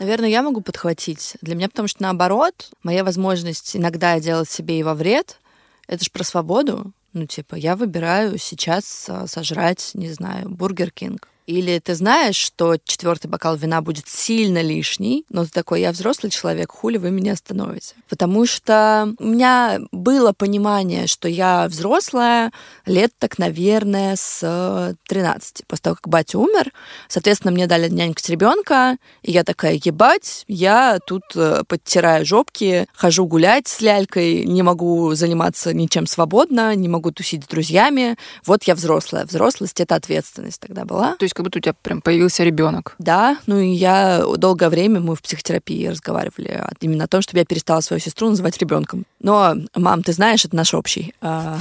[0.00, 1.36] Наверное, я могу подхватить.
[1.40, 5.38] Для меня, потому что наоборот, моя возможность иногда делать себе и во вред,
[5.86, 6.90] это же про свободу.
[7.12, 11.28] Ну, типа, я выбираю сейчас а, сожрать, не знаю, Burger King.
[11.48, 16.30] Или ты знаешь, что четвертый бокал вина будет сильно лишний, но ты такой, я взрослый
[16.30, 17.94] человек, хули вы меня остановите?
[18.10, 22.52] Потому что у меня было понимание, что я взрослая
[22.84, 25.64] лет так, наверное, с э, 13.
[25.66, 26.70] После того, как батя умер,
[27.08, 33.24] соответственно, мне дали нянькать ребенка, и я такая, ебать, я тут э, подтираю жопки, хожу
[33.24, 38.18] гулять с лялькой, не могу заниматься ничем свободно, не могу тусить с друзьями.
[38.44, 39.24] Вот я взрослая.
[39.24, 41.16] Взрослость— это ответственность тогда была.
[41.16, 42.96] То есть как будто у тебя прям появился ребенок.
[42.98, 47.44] Да, ну и я долгое время мы в психотерапии разговаривали именно о том, чтобы я
[47.44, 49.06] перестала свою сестру называть ребенком.
[49.20, 51.14] Но, мам, ты знаешь, это наш общий.
[51.20, 51.60] А,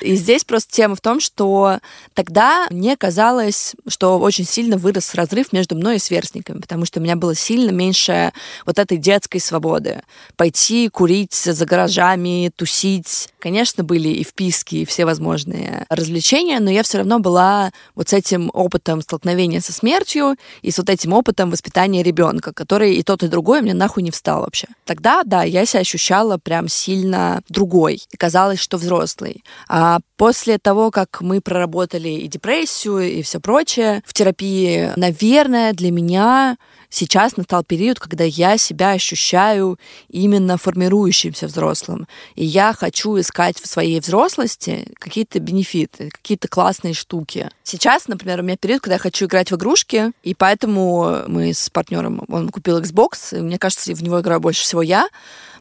[0.00, 1.78] И здесь просто тема в том, что
[2.14, 7.02] тогда мне казалось, что очень сильно вырос разрыв между мной и сверстниками, потому что у
[7.02, 8.32] меня было сильно меньше
[8.66, 10.02] вот этой детской свободы.
[10.36, 13.28] Пойти курить за гаражами, тусить.
[13.38, 18.12] Конечно, были и вписки, и все возможные развлечения, но я все равно была вот с
[18.12, 23.22] этим опытом столкновения со смертью и с вот этим опытом воспитания ребенка, который и тот,
[23.22, 24.68] и другой мне нахуй не встал вообще.
[24.84, 28.02] Тогда, да, я себя ощущала прям сильно другой.
[28.10, 29.42] И казалось, что взрослый.
[29.68, 35.90] А после того, как мы проработали и депрессию, и все прочее в терапии, наверное, для
[35.90, 36.58] меня
[36.90, 42.06] сейчас настал период, когда я себя ощущаю именно формирующимся взрослым.
[42.34, 47.50] И я хочу искать в своей взрослости какие-то бенефиты, какие-то классные штуки.
[47.62, 51.70] Сейчас, например, у меня период, когда я хочу играть в игрушки, и поэтому мы с
[51.70, 55.08] партнером, он купил Xbox, и мне кажется, в него играю больше всего я,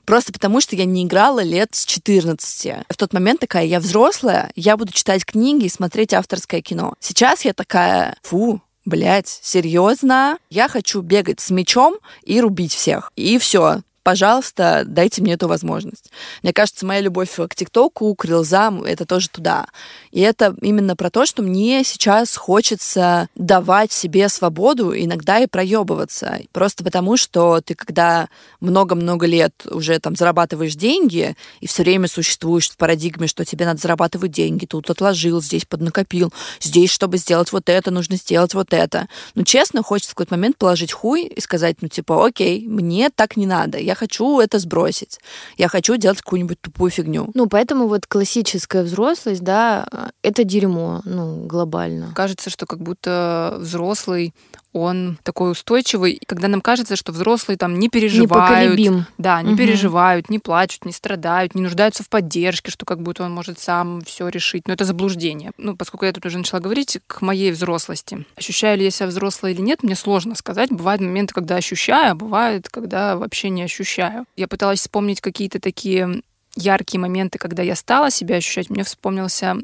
[0.08, 2.86] Просто потому, что я не играла лет с 14.
[2.88, 6.94] В тот момент такая, я взрослая, я буду читать книги и смотреть авторское кино.
[7.02, 10.40] Сейчас я такая, фу, блядь, серьезно?
[10.50, 13.12] Я хочу бегать с мечом и рубить всех.
[13.16, 16.12] И все пожалуйста, дайте мне эту возможность.
[16.42, 19.66] Мне кажется, моя любовь к ТикТоку, к рилзам, это тоже туда.
[20.12, 26.40] И это именно про то, что мне сейчас хочется давать себе свободу, иногда и проебываться.
[26.54, 28.30] Просто потому, что ты, когда
[28.62, 33.82] много-много лет уже там зарабатываешь деньги, и все время существуешь в парадигме, что тебе надо
[33.82, 39.10] зарабатывать деньги, тут отложил, здесь поднакопил, здесь, чтобы сделать вот это, нужно сделать вот это.
[39.36, 43.36] Ну, честно, хочется в какой-то момент положить хуй и сказать, ну, типа, окей, мне так
[43.36, 45.20] не надо, я хочу это сбросить.
[45.58, 47.30] Я хочу делать какую-нибудь тупую фигню.
[47.34, 49.86] Ну, поэтому вот классическая взрослость, да,
[50.22, 52.12] это дерьмо, ну, глобально.
[52.16, 54.34] Кажется, что как будто взрослый,
[54.74, 58.76] он такой устойчивый, когда нам кажется, что взрослые там не переживают.
[58.78, 59.06] Непоколебим.
[59.18, 59.58] Да, не Мгм.
[59.58, 64.02] переживают, не плачут, не страдают, не нуждаются в поддержке, что как будто он может сам
[64.02, 64.68] все решить.
[64.68, 65.52] Но это заблуждение.
[65.58, 68.26] Ну, поскольку я тут уже начала говорить к моей взрослости.
[68.36, 70.70] Ощущаю ли я себя взрослой или нет, мне сложно сказать.
[70.70, 74.26] Бывают моменты, когда ощущаю, а бывает, когда вообще не ощущаю.
[74.36, 76.22] Я пыталась вспомнить какие-то такие
[76.58, 79.56] яркие моменты, когда я стала себя ощущать, мне вспомнился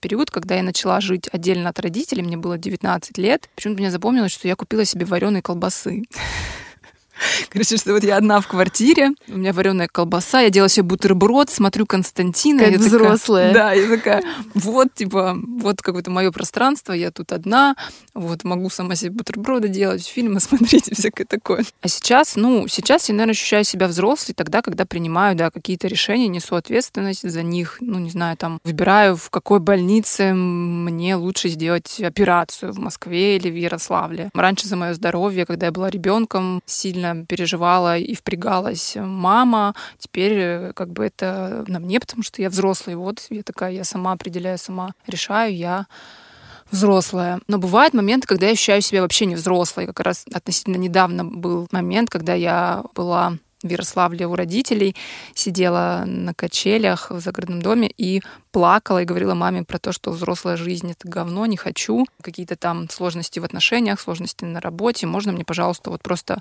[0.00, 3.48] период, когда я начала жить отдельно от родителей, мне было 19 лет.
[3.54, 6.04] Почему-то мне запомнилось, что я купила себе вареные колбасы.
[7.50, 11.50] Короче, что вот я одна в квартире, у меня вареная колбаса, я делала себе бутерброд,
[11.50, 12.60] смотрю Константина.
[12.60, 13.52] Как я такая- взрослая.
[13.54, 14.22] да, я такая,
[14.54, 17.76] вот, типа, вот какое-то мое пространство, я тут одна,
[18.14, 21.64] вот, могу сама себе бутерброды делать, фильмы смотреть и всякое такое.
[21.82, 26.28] А сейчас, ну, сейчас я, наверное, ощущаю себя взрослой тогда, когда принимаю, да, какие-то решения,
[26.28, 32.00] несу ответственность за них, ну, не знаю, там, выбираю, в какой больнице мне лучше сделать
[32.00, 34.30] операцию, в Москве или в Ярославле.
[34.34, 39.74] Раньше за мое здоровье, когда я была ребенком, сильно переживала и впрягалась мама.
[39.98, 42.96] Теперь э, как бы это на мне, потому что я взрослый.
[42.96, 45.86] Вот я такая, я сама определяю, сама решаю, я
[46.70, 47.40] взрослая.
[47.48, 49.86] Но бывают моменты, когда я ощущаю себя вообще не взрослой.
[49.86, 54.96] Как раз относительно недавно был момент, когда я была в Ярославле у родителей,
[55.34, 60.56] сидела на качелях в загородном доме и плакала и говорила маме про то, что взрослая
[60.56, 62.06] жизнь— это говно, не хочу.
[62.22, 65.06] Какие-то там сложности в отношениях, сложности на работе.
[65.06, 66.38] Можно мне, пожалуйста, вот просто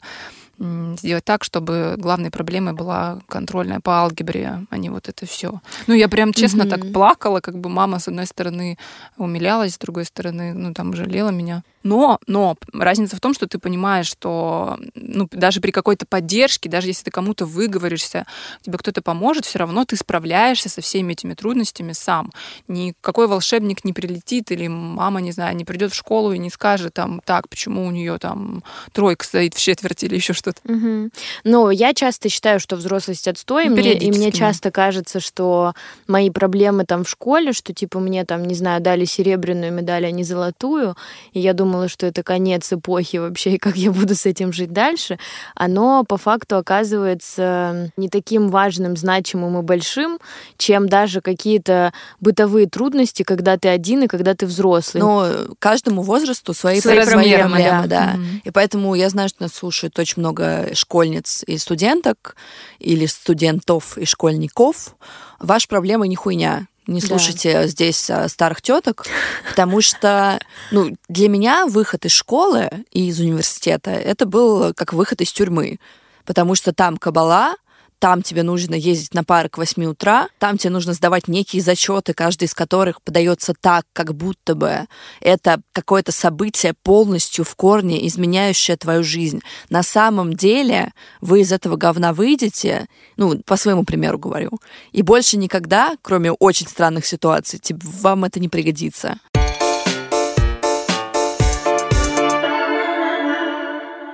[0.97, 5.61] сделать так, чтобы главной проблемой была контрольная по алгебре, а не вот это все.
[5.87, 6.69] Ну, я прям честно Мгм.
[6.69, 8.77] так плакала, как бы мама, с одной стороны,
[9.17, 11.63] умилялась, с другой стороны, ну, там, жалела меня.
[11.83, 16.87] Но, но разница в том, что ты понимаешь, что ну, даже при какой-то поддержке, даже
[16.87, 18.25] если ты кому-то выговоришься,
[18.61, 22.31] тебе кто-то поможет, все равно ты справляешься со всеми этими трудностями сам.
[22.67, 26.93] Никакой волшебник не прилетит, или мама, не знаю, не придет в школу и не скажет
[26.93, 30.59] там, так, почему у нее там тройка стоит в четверти или еще что-то.
[30.63, 31.11] Мгм.
[31.43, 35.73] Ну, я часто считаю, что взрослость отстой, и мне, и мне часто кажется, что
[36.07, 40.11] мои проблемы там в школе, что типа мне там, не знаю, дали серебряную медаль, а
[40.11, 40.95] не золотую,
[41.33, 44.71] и я думала, что это конец эпохи вообще, и как я буду с этим жить
[44.71, 45.17] дальше,
[45.55, 50.19] оно по факту оказывается не таким важным, значимым и большим,
[50.57, 55.01] чем даже какие-то бытовые трудности, когда ты один и когда ты взрослый.
[55.01, 55.27] Но
[55.59, 58.13] каждому возрасту свои, Свои проблемы, проблемы, да.
[58.15, 58.41] Мгм.
[58.43, 62.35] И поэтому я знаю, что нас слушают очень много школьниц и студенток,
[62.79, 64.95] или студентов и школьников.
[65.39, 66.67] Ваша проблема не хуйня.
[66.87, 67.07] Не Да.
[67.07, 69.05] слушайте здесь а, старых теток,
[69.47, 70.39] потому что
[70.71, 75.77] ну, для меня выход из школы и из университета это был как выход из тюрьмы.
[76.25, 77.55] Потому что там кабала,
[77.99, 82.13] там тебе нужно ездить на пары к 8 утра, там тебе нужно сдавать некие зачеты,
[82.13, 84.87] каждый из которых подается так, как будто бы
[85.19, 89.41] это какое-то событие полностью в корне изменяющее твою жизнь.
[89.69, 94.51] На самом деле вы из этого говна выйдете, ну, по своему примеру говорю,
[94.93, 97.59] и больше никогда, кроме очень странных ситуаций,
[98.01, 99.19] вам это не пригодится.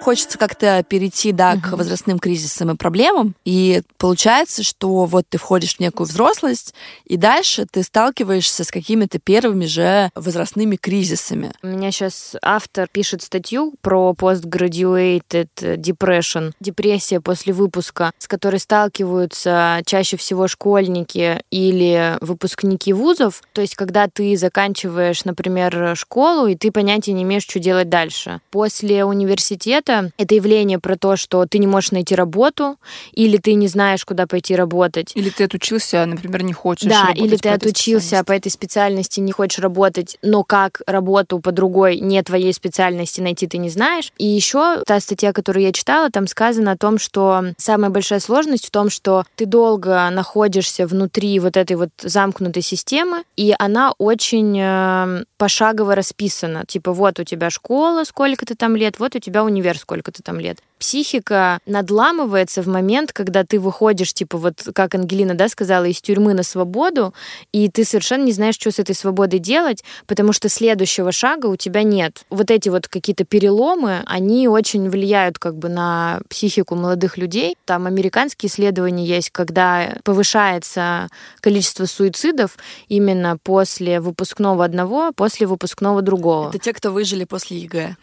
[0.05, 3.33] Хочется как-то перейти, да, к возрастным кризисам и проблемам.
[3.43, 9.17] И получается, что вот ты входишь в некую взрослость, и дальше ты сталкиваешься с какими-то
[9.17, 11.53] первыми же возрастными кризисами.
[11.63, 19.81] У меня сейчас автор пишет статью про postgraduated depression, депрессия после выпуска, с которой сталкиваются
[19.87, 23.41] чаще всего школьники или выпускники вузов.
[23.53, 28.39] То есть, когда ты заканчиваешь, например, школу, и ты понятия не имеешь, что делать дальше.
[28.51, 32.77] После университета это явление про то, что ты не можешь найти работу,
[33.13, 35.11] или ты не знаешь, куда пойти работать.
[35.15, 39.59] Или ты отучился, например, не хочешь Да, или ты отучился по этой специальности, не хочешь
[39.59, 44.11] работать, но как работу по другой, не твоей специальности найти ты не знаешь.
[44.17, 48.67] И еще та статья, которую я читала, там сказано о том, что самая большая сложность
[48.67, 54.57] в том, что ты долго находишься внутри вот этой вот замкнутой системы, и она очень
[54.59, 56.63] э, пошагово расписана.
[56.67, 60.39] Типа вот у тебя школа, сколько ты там лет, вот у тебя универ, сколько-то там
[60.39, 60.63] лет.
[60.79, 66.33] Психика надламывается в момент, когда ты выходишь, типа вот как Ангелина, да, сказала, из тюрьмы
[66.33, 67.13] на свободу,
[67.51, 71.55] и ты совершенно не знаешь, что с этой свободой делать, потому что следующего шага у
[71.55, 72.25] тебя нет.
[72.29, 77.55] Вот эти вот какие-то переломы, они очень влияют как бы на психику молодых людей.
[77.65, 81.07] Там американские исследования есть, когда повышается
[81.39, 82.57] количество суицидов
[82.87, 86.49] именно после выпускного одного, после выпускного другого.
[86.49, 87.95] Это те, кто выжили после ЕГЭ.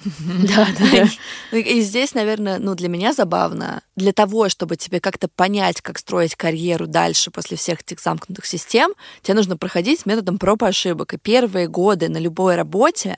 [0.56, 1.08] Да, да.
[1.58, 3.82] И здесь, наверное, ну, для меня забавно.
[3.96, 8.92] Для того, чтобы тебе как-то понять, как строить карьеру дальше после всех этих замкнутых систем,
[9.22, 11.14] тебе нужно проходить методом проб и ошибок.
[11.14, 13.16] И первые годы на любой работе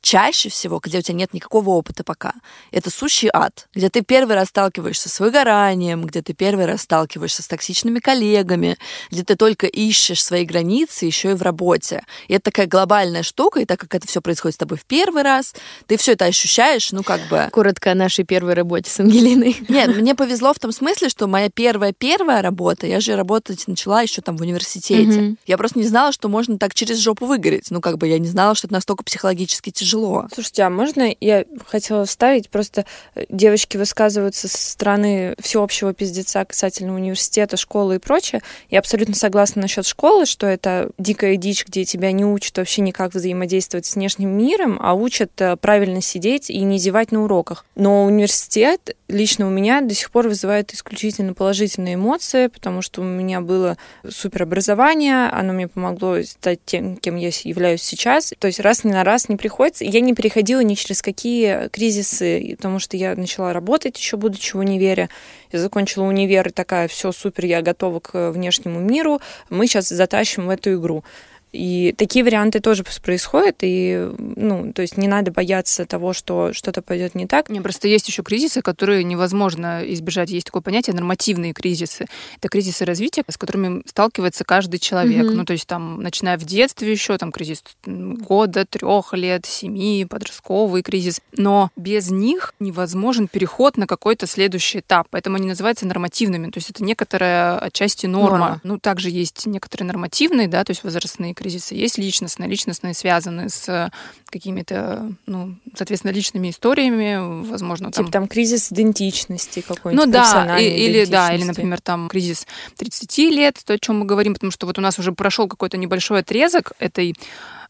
[0.00, 2.34] чаще всего, где у тебя нет никакого опыта пока,
[2.70, 7.42] это сущий ад, где ты первый раз сталкиваешься с выгоранием, где ты первый раз сталкиваешься
[7.42, 8.76] с токсичными коллегами,
[9.10, 12.04] где ты только ищешь свои границы еще и в работе.
[12.28, 15.22] И это такая глобальная штука, и так как это все происходит с тобой в первый
[15.22, 15.54] раз,
[15.86, 17.48] ты все это ощущаешь, ну как бы...
[17.52, 19.56] Коротко о нашей первой работе с Ангелиной.
[19.68, 24.22] Нет, мне повезло в том смысле, что моя первая-первая работа, я же работать начала еще
[24.22, 25.20] там в университете.
[25.20, 25.36] Mm-hmm.
[25.46, 27.70] Я просто не знала, что можно так через жопу выгореть.
[27.70, 30.26] Ну как бы я не знала, что это настолько психологически тяжело тяжело.
[30.32, 32.50] Слушайте, а можно я хотела вставить?
[32.50, 38.42] Просто э, девочки высказываются со стороны всеобщего пиздеца касательно университета, школы и прочее.
[38.70, 43.14] Я абсолютно согласна насчет школы, что это дикая дичь, где тебя не учат вообще никак
[43.14, 47.64] взаимодействовать с внешним миром, а учат э, правильно сидеть и не зевать на уроках.
[47.74, 53.04] Но университет лично у меня до сих пор вызывает исключительно положительные эмоции, потому что у
[53.04, 58.34] меня было суперобразование, оно мне помогло стать тем, кем я являюсь сейчас.
[58.38, 62.56] То есть раз не на раз не приходится я не переходила ни через какие кризисы,
[62.56, 65.08] потому что я начала работать еще будучи в универе.
[65.52, 69.20] Я закончила универ и такая, все супер, я готова к внешнему миру.
[69.50, 71.04] Мы сейчас затащим в эту игру.
[71.52, 76.82] И такие варианты тоже происходят, и, ну, то есть не надо бояться того, что что-то
[76.82, 77.48] пойдет не так.
[77.48, 80.30] Не, просто есть еще кризисы, которые невозможно избежать.
[80.30, 82.06] Есть такое понятие нормативные кризисы.
[82.36, 85.26] Это кризисы развития, с которыми сталкивается каждый человек.
[85.26, 85.34] Mm-hmm.
[85.34, 90.82] Ну, то есть там, начиная в детстве еще, там кризис года, трех лет, семи, подростковый
[90.82, 91.20] кризис.
[91.36, 95.06] Но без них невозможен переход на какой-то следующий этап.
[95.10, 96.50] Поэтому они называются нормативными.
[96.50, 98.38] То есть это некоторая отчасти норма.
[98.38, 98.60] норма.
[98.64, 101.74] Ну, также есть некоторые нормативные, да, то есть возрастные кризисы.
[101.74, 103.90] Есть личностные, личностные связаны с э,
[104.26, 108.04] какими-то, ну, соответственно, личными историями, возможно, там...
[108.04, 112.46] Типа там кризис идентичности какой-нибудь, Ну да, и, или, да, или, например, там кризис
[112.76, 115.76] 30 лет, то, о чем мы говорим, потому что вот у нас уже прошел какой-то
[115.76, 117.14] небольшой отрезок этой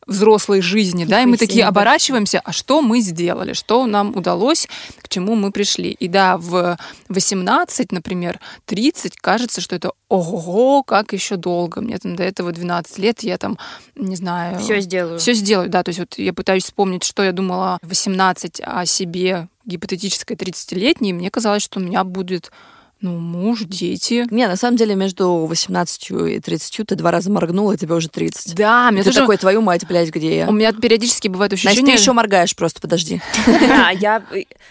[0.06, 4.66] взрослой жизни, да, и мы такие оборачиваемся, а что мы сделали, что нам удалось,
[5.02, 5.90] к чему мы пришли.
[5.90, 11.80] И да, в 18, например, 30, кажется, что это ого, как еще долго.
[11.80, 13.58] Мне там до этого 12 лет, я там,
[13.96, 14.58] не знаю...
[14.58, 15.18] Все сделаю.
[15.18, 18.86] Все сделаю, да, то есть вот я пытаюсь вспомнить, что я думала в 18 о
[18.86, 22.50] себе гипотетической 30-летней, мне казалось, что у меня будет
[23.00, 24.26] ну, муж, дети.
[24.30, 28.08] Не, на самом деле между 18 и 30 ты два раза моргнула, и тебе уже
[28.08, 28.56] 30.
[28.56, 29.20] Да, мне ты тоже...
[29.20, 30.48] такой, твою мать, блядь, где я?
[30.48, 31.80] У меня периодически бывает ощущение...
[31.80, 33.20] Значит, ты еще моргаешь просто, подожди.
[33.46, 34.24] Да, я...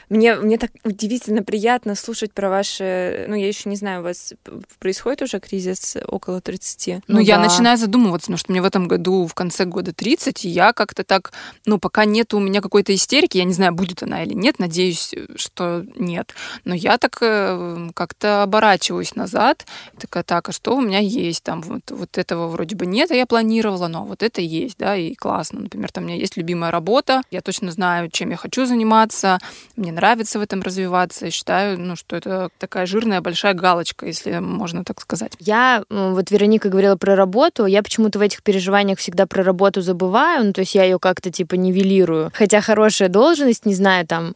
[0.09, 3.25] Мне, мне так удивительно приятно слушать про ваши...
[3.29, 4.33] Ну, я еще не знаю, у вас
[4.79, 7.03] происходит уже кризис около 30?
[7.07, 10.43] Ну, ну я начинаю задумываться, потому что мне в этом году, в конце года 30,
[10.43, 11.31] и я как-то так...
[11.65, 15.13] Ну, пока нет у меня какой-то истерики, я не знаю, будет она или нет, надеюсь,
[15.35, 16.33] что нет.
[16.65, 19.65] Но я так э, как как-то оборачиваюсь назад,
[19.99, 21.43] такая, так, а что у меня есть?
[21.43, 24.95] Там вот, вот этого вроде бы нет, а я планировала, но вот это есть, да,
[24.95, 25.62] и классно.
[25.62, 29.38] Например, там у меня есть любимая работа, я точно знаю, чем я хочу заниматься,
[29.75, 34.39] мне нравится в этом развиваться, и считаю, ну, что это такая жирная большая галочка, если
[34.39, 35.34] можно так сказать.
[35.39, 40.45] Я, вот Вероника говорила про работу, я почему-то в этих переживаниях всегда про работу забываю,
[40.45, 42.32] ну, то есть я ее как-то типа нивелирую.
[42.34, 44.34] Хотя хорошая должность, не знаю, там,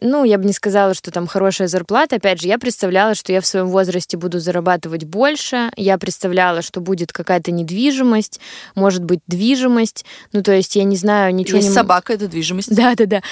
[0.00, 2.16] ну, я бы не сказала, что там хорошая зарплата.
[2.16, 5.70] Опять же, я представляла, что я в своем возрасте буду зарабатывать больше.
[5.76, 8.40] Я представляла, что будет какая-то недвижимость,
[8.74, 10.04] может быть, движимость.
[10.32, 11.74] Ну, то есть я не знаю, ничего Есть не...
[11.74, 12.74] собака, это движимость.
[12.74, 13.22] Да, да, да.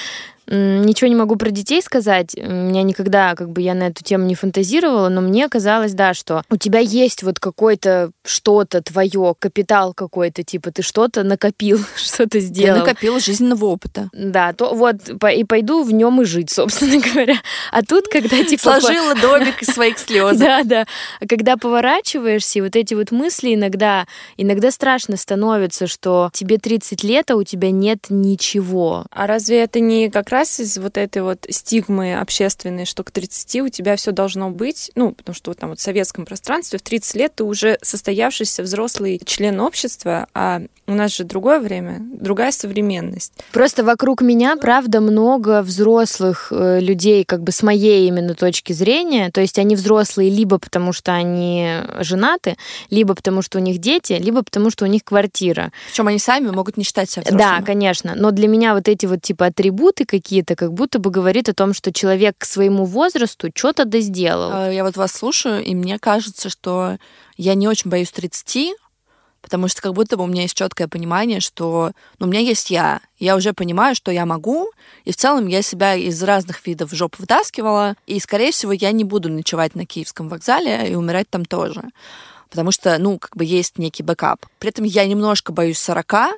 [0.47, 2.35] Ничего не могу про детей сказать.
[2.35, 6.43] Меня никогда, как бы, я на эту тему не фантазировала, но мне казалось, да, что
[6.49, 12.81] у тебя есть вот какое-то что-то твое, капитал какой-то, типа ты что-то накопил, что-то сделал.
[12.81, 14.09] Ты накопил жизненного опыта.
[14.13, 17.37] Да, то вот и пойду в нем и жить, собственно говоря.
[17.71, 18.79] А тут, когда типа...
[18.79, 20.37] Сложила домик из своих слез.
[20.43, 20.85] Да, да.
[21.21, 27.01] А когда поворачиваешься, и вот эти вот мысли иногда, иногда страшно становится, что тебе 30
[27.03, 29.05] лет, а у тебя нет ничего.
[29.09, 33.61] А разве это не как раз из вот этой вот стигмы общественной, что к 30
[33.61, 36.81] у тебя все должно быть, ну, потому что вот там вот в советском пространстве в
[36.81, 42.51] 30 лет ты уже состоявшийся взрослый член общества, а у нас же другое время, другая
[42.51, 43.31] современность.
[43.53, 49.31] Просто вокруг меня, правда, много взрослых э, людей, как бы с моей именно точки зрения.
[49.31, 51.69] То есть они взрослые либо потому, что они
[51.99, 52.57] женаты,
[52.89, 55.71] либо потому, что у них дети, либо потому, что у них квартира.
[55.87, 57.59] Причем они сами могут не считать себя взрослыми.
[57.59, 58.13] Да, конечно.
[58.15, 61.73] Но для меня вот эти вот типа атрибуты какие-то, как будто бы говорит о том,
[61.73, 64.51] что человек к своему возрасту что-то да сделал.
[64.53, 66.97] А, я вот вас слушаю, и мне кажется, что
[67.35, 68.73] я не очень боюсь 30,
[69.41, 72.71] потому что как будто бы у меня есть четкое понимание, что ну, у меня есть
[72.71, 74.71] я, я уже понимаю, что я могу,
[75.03, 79.03] и в целом я себя из разных видов жоп вытаскивала, и, скорее всего, я не
[79.03, 81.83] буду ночевать на Киевском вокзале и умирать там тоже
[82.49, 84.45] потому что, ну, как бы есть некий бэкап.
[84.59, 86.37] При этом я немножко боюсь 40,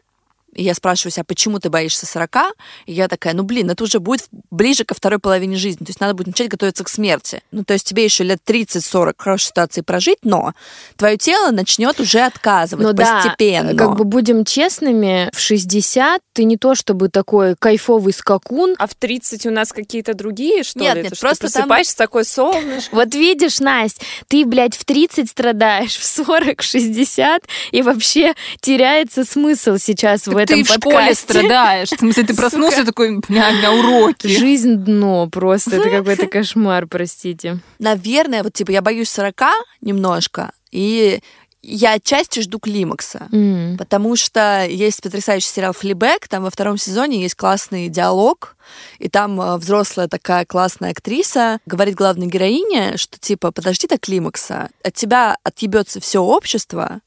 [0.55, 2.55] и я спрашиваю себя, почему ты боишься 40?
[2.85, 5.85] И я такая, ну, блин, это уже будет ближе ко второй половине жизни.
[5.85, 7.43] То есть надо будет начать готовиться к смерти.
[7.51, 10.53] Ну, то есть тебе еще лет 30-40 хорошей ситуации прожить, но
[10.95, 13.73] твое тело начнет уже отказывать ну, постепенно.
[13.73, 18.75] Да, как бы будем честными, в 60 ты не то чтобы такой кайфовый скакун.
[18.77, 21.03] А в 30 у нас какие-то другие, что нет, ли?
[21.03, 22.07] Нет, это, просто что просыпаешься там...
[22.07, 22.95] такой солнышко.
[22.95, 29.77] Вот видишь, Настя, ты, блядь, в 30 страдаешь, в 40, 60, и вообще теряется смысл
[29.77, 31.89] сейчас в этом ты в школе страдаешь.
[31.89, 34.27] В смысле, ты проснулся такой, бля, меня уроки.
[34.27, 35.77] Жизнь дно просто.
[35.77, 37.59] Это какой-то кошмар, простите.
[37.79, 39.41] Наверное, вот типа я боюсь 40
[39.81, 41.19] немножко, и
[41.67, 43.77] я отчасти жду климакса, mm.
[43.77, 48.55] потому что есть потрясающий сериал «Флибэк», там во втором сезоне есть классный диалог,
[48.99, 54.69] и там э, взрослая такая классная актриса говорит главной героине, что типа, подожди до климакса,
[54.83, 57.01] от тебя отъебется все общество,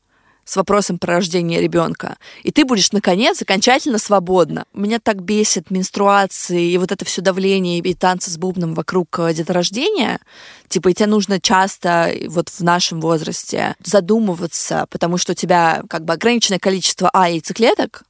[0.48, 2.16] с вопросом про рождение ребенка.
[2.42, 4.64] И ты будешь, наконец, окончательно свободна.
[4.72, 9.34] Меня так бесит менструации и вот это все давление и танцы с бубном вокруг э,
[9.34, 10.20] деторождения.
[10.68, 16.06] Типа, и тебе нужно часто вот в нашем возрасте задумываться, потому что у тебя как
[16.06, 18.04] бы ограниченное количество А яйцеклеток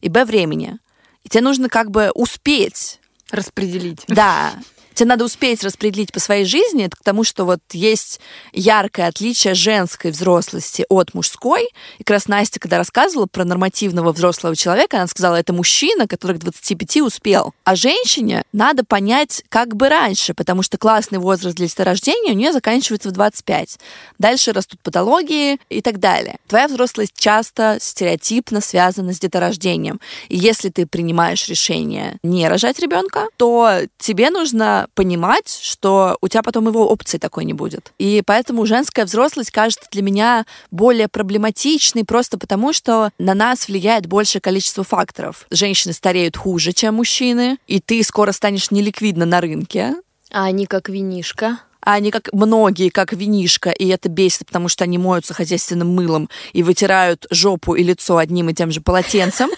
[0.00, 0.78] и Б времени.
[1.24, 4.04] И тебе нужно как бы успеть распределить.
[4.08, 4.54] Да
[4.94, 8.20] тебе надо успеть распределить по своей жизни, это к тому, что вот есть
[8.52, 11.68] яркое отличие женской взрослости от мужской.
[11.98, 16.36] И как раз Настя, когда рассказывала про нормативного взрослого человека, она сказала, это мужчина, который
[16.36, 17.54] к 25 успел.
[17.64, 22.52] А женщине надо понять как бы раньше, потому что классный возраст для деторождения у нее
[22.52, 23.78] заканчивается в 25.
[24.18, 26.36] Дальше растут патологии и так далее.
[26.48, 30.00] Твоя взрослость часто стереотипно связана с деторождением.
[30.28, 36.42] И если ты принимаешь решение не рожать ребенка, то тебе нужно понимать, что у тебя
[36.42, 37.92] потом его опции такой не будет.
[37.98, 44.06] И поэтому женская взрослость кажется для меня более проблематичной просто потому, что на нас влияет
[44.06, 45.46] большее количество факторов.
[45.50, 49.94] Женщины стареют хуже, чем мужчины, и ты скоро станешь неликвидна на рынке.
[50.30, 54.84] А они как винишка а они как многие, как винишка, и это бесит, потому что
[54.84, 59.50] они моются хозяйственным мылом и вытирают жопу и лицо одним и тем же полотенцем.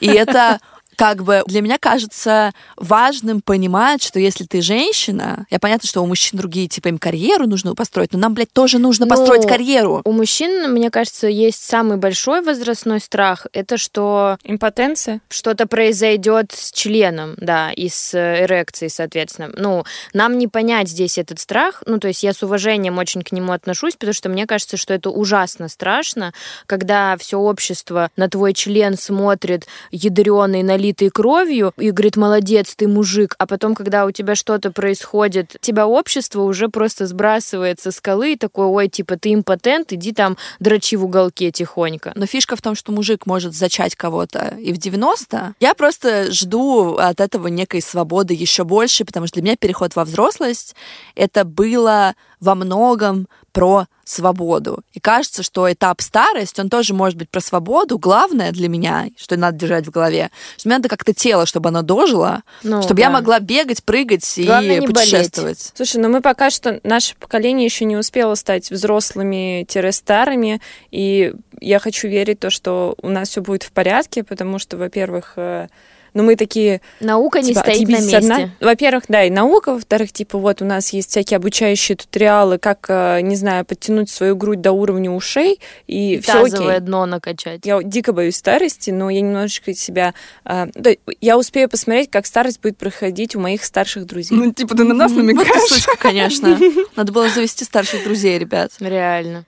[0.00, 0.60] И это
[0.96, 6.06] как бы для меня кажется важным понимать, что если ты женщина, я понятно, что у
[6.06, 10.02] мужчин другие, типа, им карьеру нужно построить, но нам, блядь, тоже нужно но построить карьеру.
[10.04, 14.36] У мужчин, мне кажется, есть самый большой возрастной страх, это что...
[14.44, 15.20] Импотенция?
[15.28, 19.50] Что-то произойдет с членом, да, и с эрекцией, соответственно.
[19.56, 23.32] Ну, нам не понять здесь этот страх, ну, то есть я с уважением очень к
[23.32, 26.32] нему отношусь, потому что мне кажется, что это ужасно страшно,
[26.66, 32.88] когда все общество на твой член смотрит ядреный, на налитые кровью, и говорит, молодец, ты
[32.88, 33.36] мужик.
[33.38, 38.36] А потом, когда у тебя что-то происходит, тебя общество уже просто сбрасывает со скалы и
[38.36, 42.12] такой, ой, типа, ты импотент, иди там дрочи в уголке тихонько.
[42.16, 45.54] Но фишка в том, что мужик может зачать кого-то и в 90.
[45.60, 50.04] Я просто жду от этого некой свободы еще больше, потому что для меня переход во
[50.04, 50.74] взрослость—
[51.14, 54.82] это было во многом про свободу.
[54.92, 57.98] И кажется, что этап старость, он тоже может быть про свободу.
[57.98, 61.82] Главное для меня, что надо держать в голове, что мне надо как-то тело, чтобы оно
[61.82, 63.02] дожило, ну, чтобы да.
[63.02, 65.58] я могла бегать, прыгать Главное и путешествовать.
[65.58, 65.72] Болеть.
[65.74, 72.08] Слушай, ну мы пока что, наше поколение еще не успело стать взрослыми-старыми, и я хочу
[72.08, 75.68] верить в то, что у нас все будет в порядке, потому что, во-первых, э,
[76.14, 76.80] но мы такие...
[77.00, 78.16] Наука не типа, стоит на месте.
[78.16, 78.50] Одна.
[78.60, 83.20] Во-первых, да, и наука, во-вторых, типа вот у нас есть всякие обучающие туториалы, как, э,
[83.22, 86.80] не знаю, подтянуть свою грудь до уровня ушей, и, и все окей.
[86.80, 87.64] дно накачать.
[87.64, 90.14] Я дико боюсь старости, но я немножечко себя...
[90.44, 90.90] Э, да,
[91.20, 94.36] я успею посмотреть, как старость будет проходить у моих старших друзей.
[94.36, 95.48] Ну, типа ты на нас намекаешь?
[95.48, 96.58] Вот сучка, конечно.
[96.96, 98.72] Надо было завести старших друзей, ребят.
[98.80, 99.44] Реально.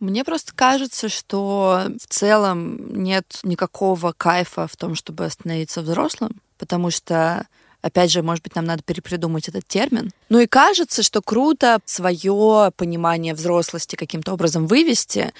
[0.00, 6.90] Мне просто кажется, что в целом нет никакого кайфа в том, чтобы становиться взрослым, потому
[6.90, 7.46] что
[7.82, 10.10] Опять же, может быть, нам надо перепридумать этот термин.
[10.28, 15.32] Ну и кажется, что круто свое понимание взрослости каким-то образом вывести,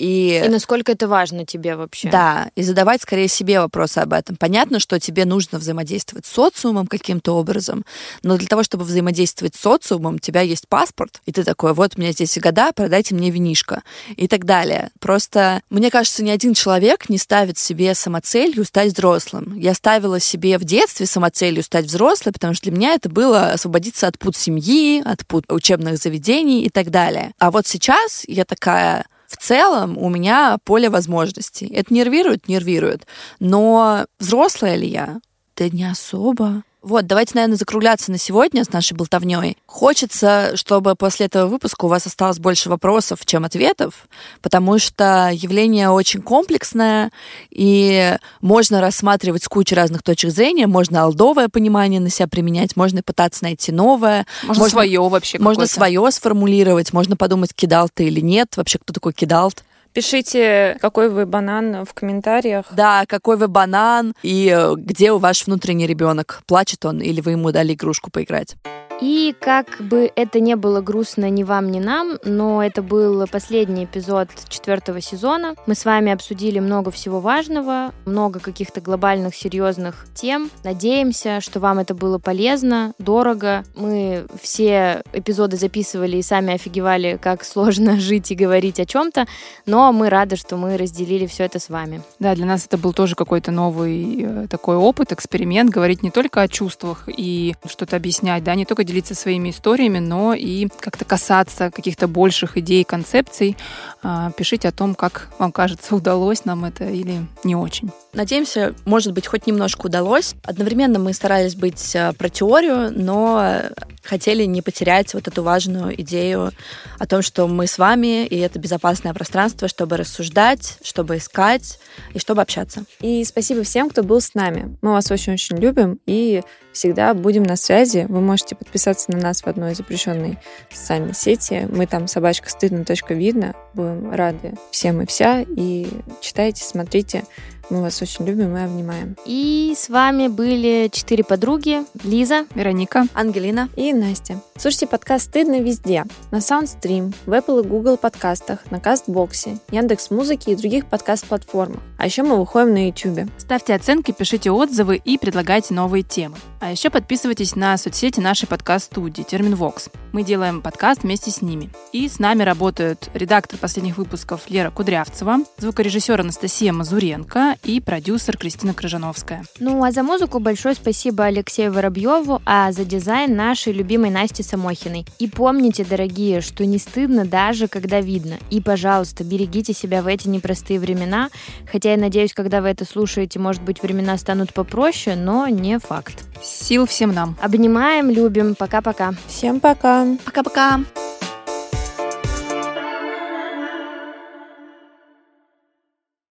[0.00, 2.08] и, и насколько это важно тебе вообще?
[2.10, 4.36] Да, и задавать скорее себе вопросы об этом.
[4.36, 7.84] Понятно, что тебе нужно взаимодействовать с социумом каким-то образом,
[8.22, 11.92] но для того, чтобы взаимодействовать с социумом, у тебя есть паспорт, и ты такой, вот
[11.96, 13.82] у меня здесь года, продайте мне винишко,
[14.16, 14.90] и так далее.
[15.00, 19.58] Просто, мне кажется, ни один человек не ставит себе самоцелью стать взрослым.
[19.58, 24.06] Я ставила себе в детстве самоцелью стать взрослой, потому что для меня это было освободиться
[24.06, 27.32] от пут семьи, от пут учебных заведений и так далее.
[27.38, 31.68] А вот сейчас я такая, в целом у меня поле возможностей.
[31.72, 32.48] Это нервирует?
[32.48, 33.06] Нервирует.
[33.38, 35.20] Но взрослая ли я?
[35.56, 36.64] Да не особо.
[36.82, 39.58] Вот, давайте, наверное, закругляться на сегодня с нашей болтовней.
[39.66, 44.08] Хочется, чтобы после этого выпуска у вас осталось больше вопросов, чем ответов,
[44.40, 47.10] потому что явление очень комплексное,
[47.50, 53.02] и можно рассматривать с кучей разных точек зрения, можно алдовое понимание на себя применять, можно
[53.02, 54.26] пытаться найти новое.
[54.42, 58.94] Можно, можно свое вообще Можно свое сформулировать, можно подумать, кидал ты или нет, вообще кто
[58.94, 59.64] такой кидалт.
[59.92, 62.66] Пишите, какой вы банан в комментариях.
[62.70, 66.42] Да, какой вы банан и э, где у ваш внутренний ребенок.
[66.46, 68.56] Плачет он или вы ему дали игрушку поиграть.
[69.00, 73.84] И как бы это не было грустно ни вам, ни нам, но это был последний
[73.84, 75.54] эпизод четвертого сезона.
[75.66, 80.50] Мы с вами обсудили много всего важного, много каких-то глобальных, серьезных тем.
[80.64, 83.64] Надеемся, что вам это было полезно, дорого.
[83.74, 89.26] Мы все эпизоды записывали и сами офигевали, как сложно жить и говорить о чем-то,
[89.64, 92.02] но мы рады, что мы разделили все это с вами.
[92.18, 96.42] Да, для нас это был тоже какой-то новый э, такой опыт, эксперимент, говорить не только
[96.42, 101.70] о чувствах и что-то объяснять, да, не только делиться своими историями, но и как-то касаться
[101.70, 103.56] каких-то больших идей, концепций.
[104.02, 107.90] А, пишите о том, как вам кажется, удалось нам это или не очень.
[108.12, 110.34] Надеемся, может быть, хоть немножко удалось.
[110.42, 113.62] Одновременно мы старались быть а, про теорию, но
[114.02, 116.52] хотели не потерять вот эту важную идею
[116.98, 121.78] о том, что мы с вами, и это безопасное пространство, чтобы рассуждать, чтобы искать
[122.14, 122.84] и чтобы общаться.
[123.00, 124.76] И спасибо всем, кто был с нами.
[124.82, 128.06] Мы вас очень-очень любим и всегда будем на связи.
[128.08, 128.79] Вы можете подписаться
[129.12, 130.38] на нас в одной запрещенной
[130.70, 131.66] социальной сети.
[131.70, 132.84] Мы там собачка стыдно.
[133.14, 133.54] Видно.
[133.74, 135.42] Будем рады всем и вся.
[135.42, 135.88] И
[136.20, 137.24] читайте, смотрите.
[137.70, 139.16] Мы вас очень любим и обнимаем.
[139.24, 141.84] И с вами были четыре подруги.
[142.02, 144.40] Лиза, Вероника, Ангелина и Настя.
[144.58, 150.50] Слушайте подкаст «Стыдно везде» на SoundStream, в Apple и Google подкастах, на Кастбоксе, Яндекс Музыки
[150.50, 151.80] и других подкаст-платформах.
[151.96, 153.30] А еще мы выходим на YouTube.
[153.38, 156.36] Ставьте оценки, пишите отзывы и предлагайте новые темы.
[156.60, 159.88] А еще подписывайтесь на соцсети нашей подкаст-студии Терминвокс.
[160.12, 161.70] Мы делаем подкаст вместе с ними.
[161.92, 168.74] И с нами работают редактор последних выпусков Лера Кудрявцева, звукорежиссер Анастасия Мазуренко и продюсер Кристина
[168.74, 169.44] Крыжановская.
[169.58, 175.06] Ну а за музыку большое спасибо Алексею Воробьеву, а за дизайн нашей любимой Насте Самохиной.
[175.18, 178.38] И помните, дорогие, что не стыдно даже, когда видно.
[178.50, 181.30] И, пожалуйста, берегите себя в эти непростые времена,
[181.70, 186.24] хотя я надеюсь, когда вы это слушаете, может быть, времена станут попроще, но не факт.
[186.42, 187.36] Сил всем нам.
[187.40, 188.54] Обнимаем, любим.
[188.54, 189.14] Пока-пока.
[189.26, 190.06] Всем пока.
[190.24, 190.80] Пока-пока.